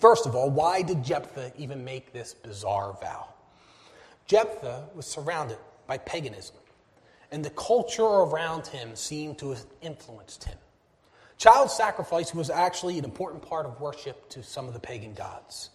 First 0.00 0.24
of 0.24 0.34
all, 0.34 0.48
why 0.48 0.80
did 0.80 1.04
Jephthah 1.04 1.52
even 1.58 1.84
make 1.84 2.10
this 2.14 2.32
bizarre 2.32 2.96
vow? 3.02 3.28
Jephthah 4.26 4.84
was 4.94 5.04
surrounded 5.04 5.58
by 5.86 5.98
paganism, 5.98 6.56
and 7.30 7.44
the 7.44 7.50
culture 7.50 8.02
around 8.02 8.66
him 8.66 8.96
seemed 8.96 9.36
to 9.40 9.50
have 9.50 9.66
influenced 9.82 10.44
him. 10.44 10.56
Child 11.36 11.70
sacrifice 11.70 12.34
was 12.34 12.48
actually 12.48 12.98
an 12.98 13.04
important 13.04 13.42
part 13.42 13.66
of 13.66 13.78
worship 13.78 14.26
to 14.30 14.42
some 14.42 14.68
of 14.68 14.72
the 14.72 14.80
pagan 14.80 15.12
gods, 15.12 15.68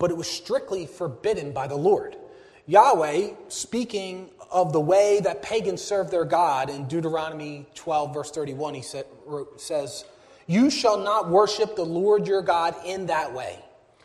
but 0.00 0.10
it 0.10 0.16
was 0.16 0.28
strictly 0.28 0.86
forbidden 0.86 1.52
by 1.52 1.68
the 1.68 1.76
Lord. 1.76 2.16
Yahweh, 2.66 3.34
speaking 3.48 4.30
of 4.50 4.72
the 4.72 4.80
way 4.80 5.20
that 5.20 5.42
pagans 5.42 5.80
serve 5.82 6.10
their 6.10 6.24
God 6.24 6.70
in 6.70 6.88
Deuteronomy 6.88 7.66
12, 7.76 8.14
verse 8.14 8.30
31, 8.32 8.74
he 8.74 8.82
says, 8.82 10.04
you 10.46 10.68
shall 10.68 10.98
not 10.98 11.30
worship 11.30 11.76
the 11.76 11.84
Lord 11.84 12.26
your 12.26 12.42
God 12.42 12.74
in 12.84 13.06
that 13.06 13.32
way. 13.32 13.60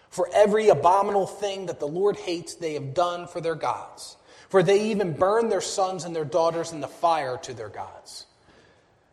For 0.10 0.29
every 0.31 0.69
abominable 0.69 1.25
thing 1.25 1.65
that 1.65 1.79
the 1.79 1.88
Lord 1.88 2.17
hates, 2.17 2.53
they 2.53 2.75
have 2.75 2.93
done 2.93 3.25
for 3.27 3.41
their 3.41 3.55
gods. 3.55 4.17
For 4.49 4.62
they 4.62 4.91
even 4.91 5.13
burn 5.13 5.49
their 5.49 5.60
sons 5.60 6.03
and 6.03 6.15
their 6.15 6.23
daughters 6.23 6.71
in 6.71 6.81
the 6.81 6.88
fire 6.88 7.38
to 7.38 7.53
their 7.53 7.69
gods. 7.69 8.27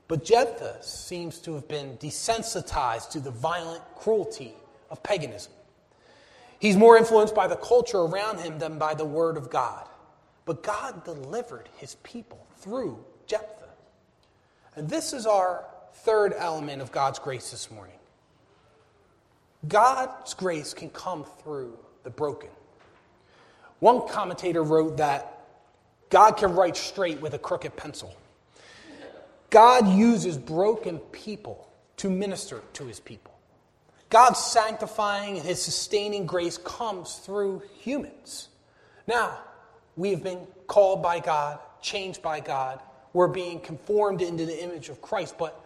But 0.08 0.24
Jephthah 0.24 0.82
seems 0.82 1.38
to 1.38 1.54
have 1.54 1.66
been 1.68 1.96
desensitized 1.96 3.10
to 3.12 3.20
the 3.20 3.30
violent 3.30 3.82
cruelty 3.96 4.52
of 4.90 5.02
paganism. 5.02 5.52
He's 6.62 6.76
more 6.76 6.96
influenced 6.96 7.34
by 7.34 7.48
the 7.48 7.56
culture 7.56 7.98
around 7.98 8.38
him 8.38 8.60
than 8.60 8.78
by 8.78 8.94
the 8.94 9.04
word 9.04 9.36
of 9.36 9.50
God. 9.50 9.88
But 10.44 10.62
God 10.62 11.04
delivered 11.04 11.68
his 11.78 11.96
people 12.04 12.46
through 12.58 13.04
Jephthah. 13.26 13.68
And 14.76 14.88
this 14.88 15.12
is 15.12 15.26
our 15.26 15.64
third 15.92 16.32
element 16.38 16.80
of 16.80 16.92
God's 16.92 17.18
grace 17.18 17.50
this 17.50 17.68
morning. 17.68 17.96
God's 19.66 20.34
grace 20.34 20.72
can 20.72 20.88
come 20.90 21.24
through 21.42 21.76
the 22.04 22.10
broken. 22.10 22.50
One 23.80 24.06
commentator 24.06 24.62
wrote 24.62 24.98
that 24.98 25.40
God 26.10 26.36
can 26.36 26.54
write 26.54 26.76
straight 26.76 27.20
with 27.20 27.34
a 27.34 27.40
crooked 27.40 27.76
pencil. 27.76 28.14
God 29.50 29.88
uses 29.88 30.38
broken 30.38 31.00
people 31.00 31.68
to 31.96 32.08
minister 32.08 32.62
to 32.74 32.84
his 32.84 33.00
people. 33.00 33.31
God's 34.12 34.40
sanctifying 34.40 35.38
and 35.38 35.46
his 35.46 35.62
sustaining 35.62 36.26
grace 36.26 36.58
comes 36.58 37.14
through 37.14 37.62
humans. 37.80 38.50
Now, 39.08 39.38
we 39.96 40.10
have 40.10 40.22
been 40.22 40.46
called 40.66 41.02
by 41.02 41.18
God, 41.18 41.58
changed 41.80 42.20
by 42.20 42.40
God. 42.40 42.78
We're 43.14 43.28
being 43.28 43.58
conformed 43.58 44.20
into 44.20 44.44
the 44.44 44.62
image 44.62 44.90
of 44.90 45.00
Christ, 45.00 45.36
but 45.38 45.58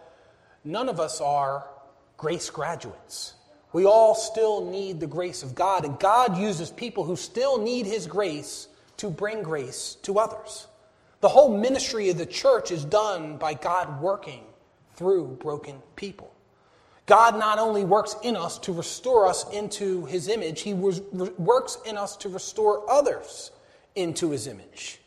none 0.63 0.87
of 0.87 0.97
us 0.97 1.19
are 1.19 1.67
grace 2.15 2.49
graduates. 2.49 3.33
We 3.73 3.83
all 3.83 4.15
still 4.15 4.63
need 4.71 5.01
the 5.01 5.07
grace 5.07 5.43
of 5.43 5.53
God, 5.53 5.83
and 5.83 5.99
God 5.99 6.37
uses 6.37 6.71
people 6.71 7.03
who 7.03 7.17
still 7.17 7.61
need 7.61 7.85
His 7.85 8.07
grace 8.07 8.69
to 8.95 9.09
bring 9.09 9.43
grace 9.43 9.97
to 10.03 10.19
others. 10.19 10.67
The 11.19 11.27
whole 11.27 11.57
ministry 11.57 12.09
of 12.11 12.17
the 12.17 12.25
church 12.25 12.71
is 12.71 12.85
done 12.85 13.35
by 13.35 13.55
God 13.55 14.01
working 14.01 14.45
through 14.95 15.37
broken 15.41 15.81
people. 15.97 16.33
God 17.07 17.39
not 17.39 17.57
only 17.57 17.85
works 17.85 18.17
in 18.21 18.35
us 18.35 18.59
to 18.59 18.73
restore 18.73 19.27
us 19.27 19.49
into 19.51 20.05
His 20.05 20.27
image, 20.27 20.61
He 20.61 20.73
works 20.73 21.77
in 21.85 21.97
us 21.97 22.17
to 22.17 22.29
restore 22.29 22.89
others 22.91 23.51
into 23.95 24.31
His 24.31 24.45
image. 24.45 24.99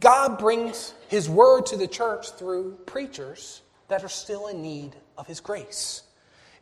God 0.00 0.38
brings 0.38 0.94
His 1.08 1.28
word 1.28 1.66
to 1.66 1.76
the 1.76 1.86
church 1.86 2.30
through 2.32 2.78
preachers 2.86 3.60
that 3.88 4.02
are 4.02 4.08
still 4.08 4.46
in 4.46 4.62
need 4.62 4.96
of 5.18 5.26
His 5.26 5.40
grace. 5.40 6.02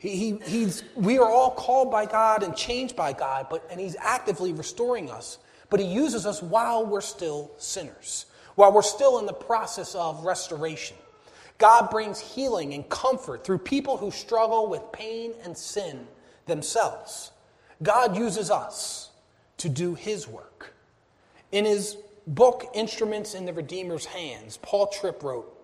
He, 0.00 0.38
he, 0.44 0.70
we 0.96 1.18
are 1.18 1.28
all 1.28 1.52
called 1.52 1.90
by 1.90 2.06
God 2.06 2.42
and 2.42 2.54
changed 2.54 2.96
by 2.96 3.12
God, 3.12 3.46
but, 3.48 3.64
and 3.70 3.80
He's 3.80 3.96
actively 4.00 4.52
restoring 4.52 5.08
us. 5.08 5.38
But 5.70 5.78
He 5.78 5.86
uses 5.86 6.26
us 6.26 6.42
while 6.42 6.84
we're 6.84 7.00
still 7.00 7.52
sinners, 7.58 8.26
while 8.56 8.72
we're 8.72 8.82
still 8.82 9.20
in 9.20 9.26
the 9.26 9.32
process 9.32 9.94
of 9.94 10.24
restoration. 10.24 10.96
God 11.58 11.90
brings 11.90 12.20
healing 12.20 12.72
and 12.74 12.88
comfort 12.88 13.44
through 13.44 13.58
people 13.58 13.96
who 13.96 14.10
struggle 14.10 14.68
with 14.68 14.92
pain 14.92 15.32
and 15.42 15.56
sin 15.56 16.06
themselves. 16.46 17.32
God 17.82 18.16
uses 18.16 18.50
us 18.50 19.10
to 19.58 19.68
do 19.68 19.94
His 19.94 20.26
work. 20.28 20.74
In 21.52 21.64
his 21.64 21.96
book, 22.26 22.70
Instruments 22.74 23.34
in 23.34 23.46
the 23.46 23.52
Redeemer's 23.52 24.04
Hands, 24.04 24.56
Paul 24.58 24.88
Tripp 24.88 25.22
wrote 25.22 25.54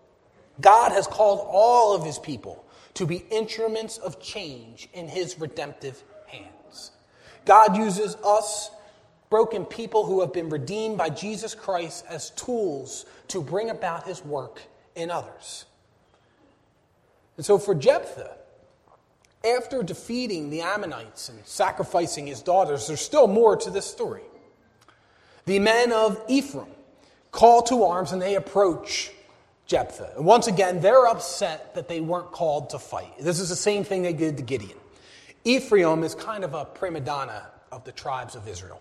God 0.60 0.92
has 0.92 1.06
called 1.06 1.46
all 1.50 1.94
of 1.94 2.04
his 2.04 2.18
people 2.18 2.64
to 2.94 3.06
be 3.06 3.24
instruments 3.30 3.98
of 3.98 4.20
change 4.20 4.88
in 4.92 5.08
his 5.08 5.38
redemptive 5.38 6.02
hands. 6.26 6.92
God 7.44 7.76
uses 7.76 8.14
us, 8.24 8.70
broken 9.30 9.64
people 9.64 10.06
who 10.06 10.20
have 10.20 10.32
been 10.32 10.48
redeemed 10.48 10.96
by 10.96 11.10
Jesus 11.10 11.54
Christ, 11.54 12.04
as 12.08 12.30
tools 12.30 13.04
to 13.28 13.42
bring 13.42 13.70
about 13.70 14.06
his 14.06 14.24
work 14.24 14.62
in 14.94 15.10
others. 15.10 15.66
And 17.36 17.44
so 17.44 17.58
for 17.58 17.74
Jephthah, 17.74 18.36
after 19.44 19.82
defeating 19.82 20.50
the 20.50 20.62
Ammonites 20.62 21.28
and 21.28 21.38
sacrificing 21.44 22.26
his 22.26 22.42
daughters, 22.42 22.86
there's 22.86 23.00
still 23.00 23.26
more 23.26 23.56
to 23.56 23.70
this 23.70 23.86
story. 23.86 24.22
The 25.46 25.58
men 25.58 25.92
of 25.92 26.22
Ephraim 26.28 26.68
call 27.30 27.62
to 27.62 27.84
arms 27.84 28.12
and 28.12 28.22
they 28.22 28.36
approach 28.36 29.10
Jephthah. 29.66 30.12
And 30.16 30.24
once 30.24 30.46
again, 30.46 30.80
they're 30.80 31.06
upset 31.06 31.74
that 31.74 31.88
they 31.88 32.00
weren't 32.00 32.32
called 32.32 32.70
to 32.70 32.78
fight. 32.78 33.12
This 33.20 33.40
is 33.40 33.48
the 33.48 33.56
same 33.56 33.84
thing 33.84 34.02
they 34.02 34.12
did 34.12 34.36
to 34.38 34.42
Gideon. 34.42 34.78
Ephraim 35.44 36.02
is 36.04 36.14
kind 36.14 36.44
of 36.44 36.54
a 36.54 36.64
prima 36.64 37.00
donna 37.00 37.48
of 37.70 37.84
the 37.84 37.92
tribes 37.92 38.34
of 38.34 38.48
Israel. 38.48 38.80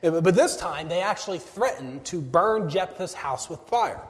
But 0.00 0.34
this 0.34 0.56
time, 0.56 0.88
they 0.88 1.00
actually 1.00 1.40
threatened 1.40 2.04
to 2.06 2.20
burn 2.20 2.70
Jephthah's 2.70 3.12
house 3.12 3.50
with 3.50 3.60
fire. 3.62 4.00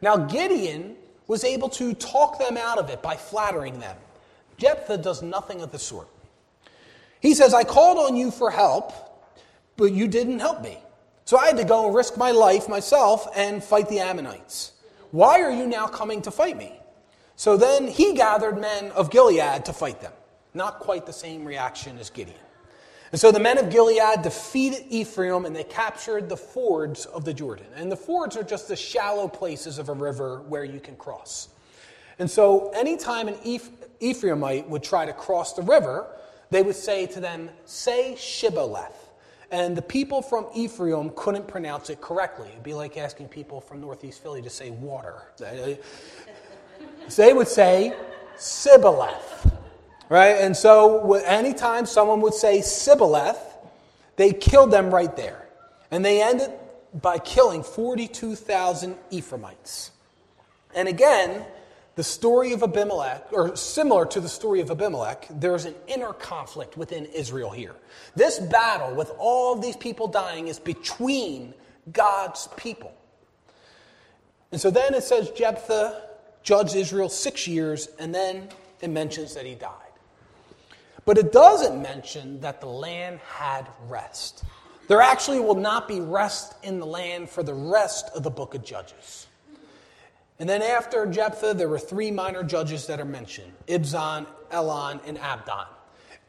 Now, 0.00 0.16
Gideon 0.16 0.96
was 1.30 1.44
able 1.44 1.68
to 1.68 1.94
talk 1.94 2.40
them 2.40 2.56
out 2.56 2.76
of 2.76 2.90
it 2.90 3.00
by 3.02 3.14
flattering 3.14 3.78
them. 3.78 3.96
Jephthah 4.56 4.98
does 4.98 5.22
nothing 5.22 5.62
of 5.62 5.70
the 5.70 5.78
sort. 5.78 6.08
He 7.20 7.34
says, 7.34 7.54
I 7.54 7.62
called 7.62 7.98
on 7.98 8.16
you 8.16 8.32
for 8.32 8.50
help, 8.50 8.92
but 9.76 9.92
you 9.92 10.08
didn't 10.08 10.40
help 10.40 10.60
me. 10.60 10.76
So 11.26 11.38
I 11.38 11.46
had 11.46 11.56
to 11.58 11.64
go 11.64 11.86
and 11.86 11.94
risk 11.94 12.16
my 12.16 12.32
life 12.32 12.68
myself 12.68 13.28
and 13.36 13.62
fight 13.62 13.88
the 13.88 14.00
Ammonites. 14.00 14.72
Why 15.12 15.40
are 15.40 15.52
you 15.52 15.68
now 15.68 15.86
coming 15.86 16.20
to 16.22 16.32
fight 16.32 16.58
me? 16.58 16.72
So 17.36 17.56
then 17.56 17.86
he 17.86 18.14
gathered 18.14 18.58
men 18.58 18.90
of 18.90 19.12
Gilead 19.12 19.64
to 19.66 19.72
fight 19.72 20.00
them. 20.00 20.12
Not 20.52 20.80
quite 20.80 21.06
the 21.06 21.12
same 21.12 21.44
reaction 21.44 21.96
as 21.98 22.10
Gideon. 22.10 22.38
And 23.12 23.20
so 23.20 23.32
the 23.32 23.40
men 23.40 23.58
of 23.58 23.70
Gilead 23.70 24.22
defeated 24.22 24.84
Ephraim 24.88 25.44
and 25.44 25.54
they 25.54 25.64
captured 25.64 26.28
the 26.28 26.36
fords 26.36 27.06
of 27.06 27.24
the 27.24 27.34
Jordan. 27.34 27.66
And 27.74 27.90
the 27.90 27.96
fords 27.96 28.36
are 28.36 28.44
just 28.44 28.68
the 28.68 28.76
shallow 28.76 29.26
places 29.26 29.78
of 29.78 29.88
a 29.88 29.94
river 29.94 30.42
where 30.48 30.64
you 30.64 30.78
can 30.78 30.96
cross. 30.96 31.48
And 32.18 32.30
so 32.30 32.70
anytime 32.70 33.28
an 33.28 33.34
Ephraimite 34.00 34.68
would 34.68 34.82
try 34.82 35.06
to 35.06 35.12
cross 35.12 35.54
the 35.54 35.62
river, 35.62 36.06
they 36.50 36.62
would 36.62 36.76
say 36.76 37.06
to 37.06 37.20
them, 37.20 37.50
Say 37.64 38.14
Shibboleth 38.16 39.10
and 39.50 39.76
the 39.76 39.82
people 39.82 40.22
from 40.22 40.46
Ephraim 40.54 41.10
couldn't 41.16 41.48
pronounce 41.48 41.90
it 41.90 42.00
correctly. 42.00 42.48
It'd 42.50 42.62
be 42.62 42.74
like 42.74 42.96
asking 42.96 43.28
people 43.28 43.60
from 43.60 43.80
Northeast 43.80 44.22
Philly 44.22 44.42
to 44.42 44.50
say 44.50 44.70
water. 44.70 45.22
They 47.16 47.32
would 47.32 47.48
say 47.48 47.94
Sibboleth, 48.36 49.52
right? 50.10 50.36
And 50.36 50.54
so 50.54 51.14
anytime 51.14 51.86
someone 51.86 52.20
would 52.20 52.34
say 52.34 52.60
Sibboleth, 52.60 53.38
they 54.16 54.34
killed 54.34 54.70
them 54.70 54.92
right 54.92 55.16
there. 55.16 55.48
And 55.90 56.04
they 56.04 56.22
ended 56.22 56.50
by 56.92 57.18
killing 57.18 57.62
42,000 57.62 58.96
Ephraimites. 59.10 59.92
And 60.74 60.88
again, 60.88 61.46
the 61.94 62.04
story 62.04 62.52
of 62.52 62.62
Abimelech, 62.62 63.28
or 63.32 63.56
similar 63.56 64.04
to 64.06 64.20
the 64.20 64.28
story 64.28 64.60
of 64.60 64.70
Abimelech, 64.70 65.26
there's 65.30 65.64
an 65.64 65.74
inner 65.86 66.12
conflict 66.12 66.76
within 66.76 67.06
Israel 67.06 67.50
here. 67.50 67.74
This 68.14 68.38
battle 68.38 68.94
with 68.94 69.12
all 69.18 69.56
these 69.56 69.76
people 69.76 70.06
dying 70.06 70.48
is 70.48 70.58
between 70.58 71.54
God's 71.92 72.48
people. 72.56 72.92
And 74.52 74.60
so 74.60 74.70
then 74.70 74.94
it 74.94 75.04
says 75.04 75.30
Jephthah 75.30 76.02
judged 76.42 76.74
Israel 76.74 77.08
six 77.08 77.46
years, 77.46 77.88
and 77.98 78.14
then 78.14 78.48
it 78.80 78.88
mentions 78.88 79.34
that 79.34 79.44
he 79.44 79.54
died. 79.54 79.89
But 81.04 81.18
it 81.18 81.32
doesn't 81.32 81.80
mention 81.80 82.40
that 82.40 82.60
the 82.60 82.66
land 82.66 83.20
had 83.20 83.66
rest. 83.88 84.44
There 84.88 85.00
actually 85.00 85.40
will 85.40 85.54
not 85.54 85.86
be 85.86 86.00
rest 86.00 86.54
in 86.62 86.80
the 86.80 86.86
land 86.86 87.30
for 87.30 87.42
the 87.42 87.54
rest 87.54 88.10
of 88.14 88.22
the 88.22 88.30
book 88.30 88.54
of 88.54 88.64
Judges. 88.64 89.28
And 90.40 90.48
then 90.48 90.62
after 90.62 91.06
Jephthah, 91.06 91.54
there 91.54 91.68
were 91.68 91.78
three 91.78 92.10
minor 92.10 92.42
judges 92.42 92.86
that 92.86 92.98
are 92.98 93.04
mentioned 93.04 93.52
Ibzan, 93.68 94.26
Elon, 94.50 95.00
and 95.06 95.18
Abdon. 95.18 95.66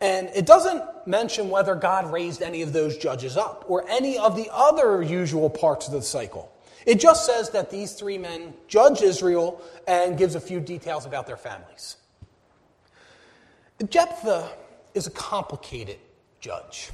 And 0.02 0.30
it 0.36 0.46
doesn't 0.46 0.84
mention 1.06 1.50
whether 1.50 1.76
God 1.76 2.12
raised 2.12 2.42
any 2.42 2.62
of 2.62 2.74
those 2.74 2.98
judges 2.98 3.38
up 3.38 3.66
or 3.68 3.88
any 3.88 4.18
of 4.18 4.36
the 4.36 4.50
other 4.52 5.02
usual 5.02 5.50
parts 5.50 5.88
of 5.88 5.94
the 5.94 6.02
cycle. 6.02 6.52
It 6.86 7.00
just 7.00 7.26
says 7.26 7.52
that 7.52 7.70
these 7.70 7.94
three 7.94 8.18
men 8.18 8.54
judge 8.68 9.02
Israel 9.02 9.62
and 9.88 10.18
gives 10.18 10.36
a 10.36 10.42
few 10.42 10.60
details 10.60 11.06
about 11.06 11.28
their 11.28 11.38
families. 11.38 11.98
Jephthah 13.90 14.52
is 14.93 15.08
a 15.08 15.12
complicated 15.12 15.97
judge. 16.39 16.91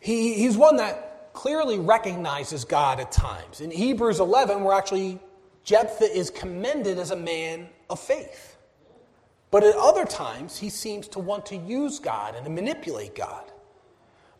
He, 0.00 0.34
he's 0.34 0.56
one 0.56 0.76
that 0.76 1.32
clearly 1.32 1.78
recognizes 1.78 2.64
God 2.64 3.00
at 3.00 3.12
times. 3.12 3.60
In 3.60 3.70
Hebrews 3.70 4.20
11, 4.20 4.62
we're 4.62 4.72
actually 4.72 5.20
Jephthah 5.64 6.10
is 6.16 6.30
commended 6.30 6.98
as 6.98 7.10
a 7.10 7.16
man 7.16 7.68
of 7.88 8.00
faith. 8.00 8.56
But 9.50 9.64
at 9.64 9.74
other 9.76 10.04
times, 10.04 10.58
he 10.58 10.70
seems 10.70 11.08
to 11.08 11.18
want 11.18 11.46
to 11.46 11.56
use 11.56 11.98
God 11.98 12.34
and 12.34 12.44
to 12.44 12.50
manipulate 12.50 13.14
God. 13.14 13.50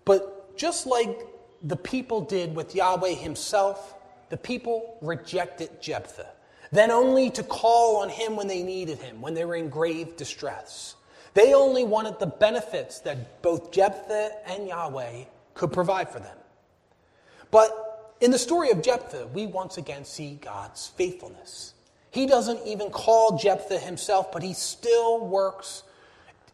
But 0.04 0.56
just 0.56 0.86
like 0.86 1.26
the 1.62 1.76
people 1.76 2.20
did 2.20 2.54
with 2.54 2.74
Yahweh 2.74 3.14
himself, 3.14 3.96
the 4.28 4.36
people 4.36 4.96
rejected 5.02 5.82
Jephthah, 5.82 6.30
then 6.72 6.90
only 6.90 7.30
to 7.30 7.42
call 7.42 7.96
on 7.96 8.08
him 8.08 8.36
when 8.36 8.46
they 8.46 8.62
needed 8.62 8.98
him, 8.98 9.20
when 9.20 9.34
they 9.34 9.44
were 9.44 9.56
in 9.56 9.68
grave 9.68 10.16
distress. 10.16 10.94
They 11.34 11.54
only 11.54 11.84
wanted 11.84 12.18
the 12.18 12.26
benefits 12.26 13.00
that 13.00 13.42
both 13.42 13.70
Jephthah 13.70 14.30
and 14.46 14.66
Yahweh 14.66 15.24
could 15.54 15.72
provide 15.72 16.10
for 16.10 16.18
them. 16.18 16.36
But 17.50 18.16
in 18.20 18.30
the 18.30 18.38
story 18.38 18.70
of 18.70 18.82
Jephthah, 18.82 19.28
we 19.28 19.46
once 19.46 19.78
again 19.78 20.04
see 20.04 20.38
God's 20.40 20.88
faithfulness. 20.88 21.74
He 22.10 22.26
doesn't 22.26 22.66
even 22.66 22.90
call 22.90 23.38
Jephthah 23.38 23.78
himself, 23.78 24.32
but 24.32 24.42
he 24.42 24.52
still 24.52 25.24
works, 25.24 25.84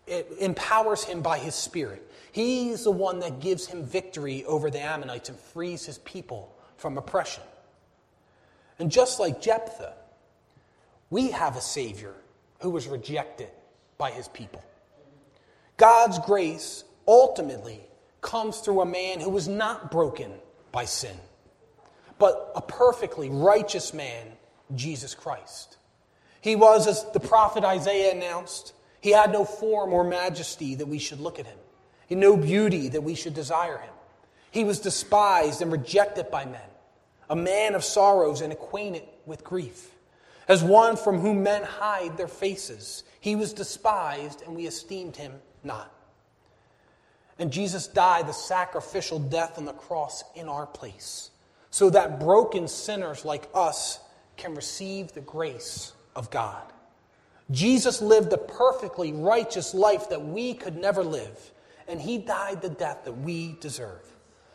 it 0.07 0.31
empowers 0.39 1.05
him 1.05 1.23
by 1.23 1.39
his 1.39 1.55
spirit. 1.55 2.03
He's 2.33 2.85
the 2.85 2.91
one 2.91 3.21
that 3.21 3.41
gives 3.41 3.67
him 3.67 3.83
victory 3.83 4.45
over 4.45 4.71
the 4.71 4.81
Ammonites 4.81 5.31
and 5.31 5.39
frees 5.39 5.87
his 5.87 5.99
people 5.99 6.55
from 6.77 6.99
oppression. 6.99 7.43
And 8.79 8.91
just 8.91 9.19
like 9.19 9.41
Jephthah, 9.41 9.95
we 11.09 11.31
have 11.31 11.57
a 11.57 11.63
Savior 11.63 12.15
who 12.61 12.69
was 12.69 12.87
rejected 12.87 13.49
by 13.99 14.11
his 14.11 14.29
people. 14.29 14.63
God's 15.77 16.19
grace 16.21 16.85
ultimately 17.07 17.81
comes 18.21 18.61
through 18.61 18.81
a 18.81 18.87
man 18.87 19.21
who 19.21 19.31
was 19.31 19.47
not 19.49 19.91
broken 19.91 20.33
by 20.73 20.85
sin 20.85 21.17
but 22.19 22.53
a 22.55 22.63
perfectly 22.63 23.29
righteous 23.29 23.93
man, 23.93 24.27
Jesus 24.75 25.15
Christ. 25.15 25.77
He 26.41 26.57
was, 26.57 26.87
as 26.87 27.05
the 27.13 27.21
prophet 27.21 27.65
Isaiah 27.65 28.13
announced, 28.13 28.73
he 29.01 29.11
had 29.11 29.33
no 29.33 29.45
form 29.45 29.93
or 29.93 30.05
majesty 30.05 30.75
that 30.77 30.87
we 30.87 30.99
should 30.99 31.21
look 31.21 31.39
at 31.39 31.47
him, 31.47 31.59
he 32.07 32.15
no 32.15 32.37
beauty 32.37 32.89
that 32.91 33.03
we 33.03 33.15
should 33.15 33.35
desire 33.35 33.79
him. 33.79 33.93
He 34.51 34.65
was 34.65 34.81
despised 34.81 35.61
and 35.61 35.71
rejected 35.71 36.31
by 36.31 36.47
men, 36.47 36.61
a 37.29 37.37
man 37.37 37.75
of 37.75 37.85
sorrows 37.85 38.41
and 38.41 38.53
acquainted 38.53 39.03
with 39.27 39.45
grief. 39.45 39.91
As 40.49 40.63
one 40.63 40.97
from 40.97 41.19
whom 41.19 41.43
men 41.43 41.63
hide 41.65 42.17
their 42.17 42.29
faces, 42.29 43.03
he 43.21 43.35
was 43.35 43.53
despised 43.53 44.43
and 44.43 44.55
we 44.55 44.67
esteemed 44.67 45.17
him 45.17 45.35
not. 45.65 45.93
And 47.39 47.53
Jesus 47.53 47.89
died 47.89 48.29
the 48.29 48.33
sacrificial 48.33 49.19
death 49.19 49.59
on 49.59 49.65
the 49.65 49.73
cross 49.73 50.25
in 50.35 50.49
our 50.49 50.67
place 50.67 51.31
so 51.71 51.91
that 51.91 52.21
broken 52.21 52.69
sinners 52.69 53.25
like 53.25 53.49
us 53.53 53.99
can 54.37 54.55
receive 54.55 55.13
the 55.13 55.21
grace 55.21 55.93
of 56.15 56.31
God. 56.31 56.63
Jesus 57.51 58.01
lived 58.01 58.31
the 58.31 58.39
perfectly 58.39 59.13
righteous 59.13 59.75
life 59.75 60.09
that 60.09 60.25
we 60.25 60.55
could 60.55 60.77
never 60.77 61.05
live, 61.05 61.53
and 61.87 62.01
he 62.01 62.19
died 62.19 62.63
the 62.63 62.71
death 62.71 63.05
that 63.05 63.13
we 63.13 63.57
deserve, 63.61 64.11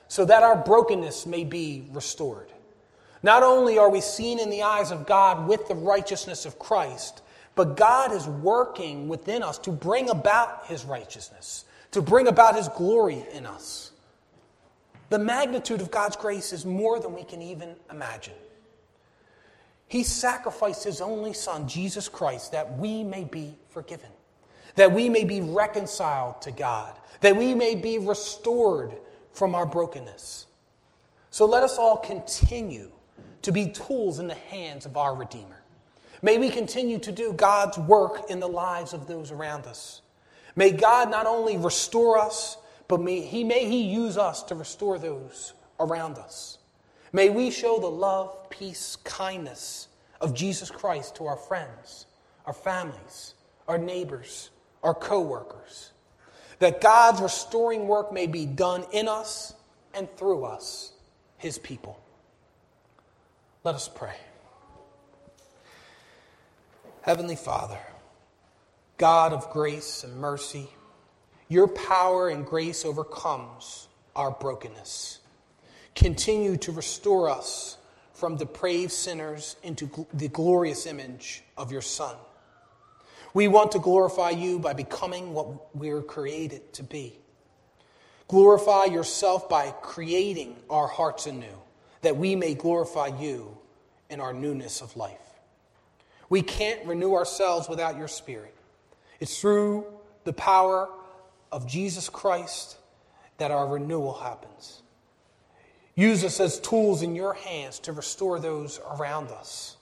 so 0.08 0.26
that 0.26 0.44
our 0.44 0.56
brokenness 0.56 1.26
may 1.26 1.44
be 1.44 1.88
restored. 1.92 2.52
Not 3.24 3.44
only 3.44 3.78
are 3.78 3.90
we 3.90 4.02
seen 4.02 4.40
in 4.40 4.50
the 4.50 4.64
eyes 4.64 4.92
of 4.92 5.06
God 5.06 5.48
with 5.48 5.68
the 5.68 5.76
righteousness 5.76 6.46
of 6.46 6.58
Christ, 6.58 7.22
but 7.56 7.78
God 7.78 8.12
is 8.12 8.28
working 8.28 9.08
within 9.08 9.44
us 9.44 9.58
to 9.60 9.72
bring 9.72 10.10
about 10.10 10.66
his 10.66 10.86
righteousness, 10.86 11.66
to 11.92 12.02
bring 12.02 12.28
about 12.28 12.56
his 12.56 12.68
glory 12.70 13.24
in 13.34 13.46
us. 13.46 13.92
The 15.10 15.20
magnitude 15.20 15.82
of 15.82 15.92
God's 15.92 16.16
grace 16.16 16.54
is 16.54 16.66
more 16.66 17.00
than 17.00 17.14
we 17.14 17.24
can 17.24 17.42
even 17.42 17.76
imagine. 17.92 18.34
He 19.88 20.04
sacrificed 20.04 20.86
his 20.86 21.02
only 21.02 21.34
Son, 21.34 21.68
Jesus 21.68 22.08
Christ, 22.08 22.54
that 22.54 22.78
we 22.78 23.04
may 23.04 23.26
be 23.26 23.58
forgiven, 23.70 24.10
that 24.76 24.94
we 24.94 25.10
may 25.10 25.26
be 25.26 25.42
reconciled 25.42 26.42
to 26.44 26.52
God, 26.52 26.98
that 27.20 27.36
we 27.36 27.54
may 27.54 27.76
be 27.76 28.00
restored 28.00 28.94
from 29.34 29.54
our 29.54 29.66
brokenness. 29.66 30.48
So 31.30 31.46
let 31.46 31.62
us 31.62 31.78
all 31.78 31.98
continue 31.98 32.90
to 33.44 33.52
be 33.52 33.68
tools 33.68 34.20
in 34.20 34.28
the 34.28 34.36
hands 34.36 34.86
of 34.86 34.98
our 34.98 35.16
Redeemer. 35.16 35.62
May 36.22 36.38
we 36.38 36.50
continue 36.50 37.00
to 37.00 37.12
do 37.12 37.34
God's 37.34 37.78
work 37.78 38.30
in 38.30 38.40
the 38.40 38.48
lives 38.48 38.94
of 38.94 39.08
those 39.08 39.32
around 39.32 39.66
us. 39.66 40.02
May 40.56 40.72
God 40.72 41.10
not 41.10 41.26
only 41.26 41.58
restore 41.58 42.18
us, 42.18 42.58
but 42.88 43.02
may 43.02 43.22
he, 43.22 43.44
may 43.44 43.66
he 43.66 43.84
use 43.84 44.18
us 44.18 44.44
to 44.44 44.56
restore 44.56 45.00
those 45.00 45.54
around 45.80 46.18
us. 46.18 46.60
May 47.14 47.30
we 47.30 47.50
show 47.50 47.80
the 47.80 47.90
love, 47.90 48.50
peace, 48.50 48.98
kindness 48.98 49.88
of 50.20 50.34
Jesus 50.34 50.70
Christ 50.70 51.16
to 51.16 51.26
our 51.26 51.38
friends, 51.38 52.06
our 52.46 52.54
families, 52.54 53.34
our 53.68 53.78
neighbors, 53.78 54.50
our 54.84 54.94
co 54.94 55.22
workers. 55.22 55.92
That 56.60 56.82
God's 56.82 57.22
restoring 57.22 57.88
work 57.88 58.14
may 58.14 58.28
be 58.28 58.46
done 58.46 58.86
in 58.92 59.08
us 59.08 59.56
and 59.94 60.08
through 60.16 60.44
us, 60.44 60.94
his 61.38 61.58
people. 61.58 62.01
Let 63.64 63.76
us 63.76 63.88
pray. 63.88 64.16
Heavenly 67.02 67.36
Father, 67.36 67.80
God 68.98 69.34
of 69.34 69.52
grace 69.52 70.04
and 70.04 70.18
mercy, 70.18 70.68
your 71.48 71.68
power 71.68 72.30
and 72.30 72.46
grace 72.46 72.86
overcomes 72.86 73.88
our 74.16 74.32
brokenness. 74.32 75.20
Continue 75.94 76.58
to 76.58 76.72
restore 76.72 77.30
us 77.30 77.78
from 78.14 78.36
depraved 78.36 78.92
sinners 78.92 79.56
into 79.64 80.08
the 80.14 80.28
glorious 80.30 80.86
image 80.86 81.44
of 81.58 81.72
your 81.72 81.82
Son. 81.82 82.16
We 83.34 83.48
want 83.48 83.72
to 83.74 83.80
glorify 83.80 84.32
you 84.32 84.60
by 84.60 84.74
becoming 84.74 85.34
what 85.34 85.76
we're 85.76 86.02
created 86.02 86.74
to 86.74 86.84
be. 86.84 87.16
Glorify 88.28 88.86
yourself 88.86 89.48
by 89.50 89.72
creating 89.82 90.56
our 90.70 90.88
hearts 90.88 91.28
anew, 91.28 91.62
that 92.02 92.18
we 92.18 92.36
may 92.36 92.54
glorify 92.54 93.08
you 93.08 93.58
in 94.10 94.20
our 94.20 94.34
newness 94.34 94.82
of 94.82 94.96
life. 94.96 95.18
We 96.30 96.42
can't 96.42 96.86
renew 96.86 97.14
ourselves 97.14 97.68
without 97.68 97.98
your 97.98 98.08
Spirit. 98.08 98.56
It's 99.20 99.40
through 99.40 99.86
the 100.24 100.34
power 100.34 100.90
of 101.52 101.68
Jesus 101.68 102.10
Christ 102.10 102.78
that 103.38 103.52
our 103.52 103.68
renewal 103.68 104.14
happens. 104.14 104.82
Use 105.96 106.24
us 106.24 106.40
as 106.40 106.60
tools 106.60 107.02
in 107.02 107.16
your 107.16 107.34
hands 107.34 107.80
to 107.80 107.92
restore 107.92 108.40
those 108.40 108.80
around 108.98 109.30
us. 109.30 109.78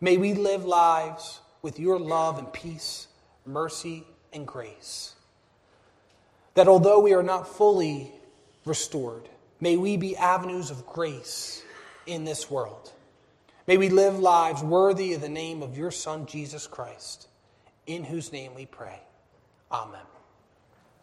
May 0.00 0.16
we 0.16 0.34
live 0.34 0.64
lives 0.64 1.40
with 1.62 1.78
your 1.78 1.98
love 1.98 2.38
and 2.38 2.52
peace, 2.52 3.08
mercy 3.46 4.04
and 4.32 4.46
grace. 4.46 5.14
That 6.54 6.68
although 6.68 7.00
we 7.00 7.14
are 7.14 7.22
not 7.22 7.48
fully 7.48 8.12
restored, 8.64 9.28
may 9.60 9.76
we 9.76 9.96
be 9.96 10.16
avenues 10.16 10.70
of 10.70 10.86
grace 10.86 11.62
in 12.06 12.24
this 12.24 12.50
world. 12.50 12.92
May 13.66 13.76
we 13.76 13.90
live 13.90 14.18
lives 14.18 14.62
worthy 14.62 15.12
of 15.12 15.20
the 15.20 15.28
name 15.28 15.62
of 15.62 15.76
your 15.76 15.90
Son, 15.90 16.26
Jesus 16.26 16.66
Christ, 16.66 17.28
in 17.86 18.02
whose 18.02 18.32
name 18.32 18.54
we 18.54 18.66
pray. 18.66 19.00
Amen. 19.70 20.00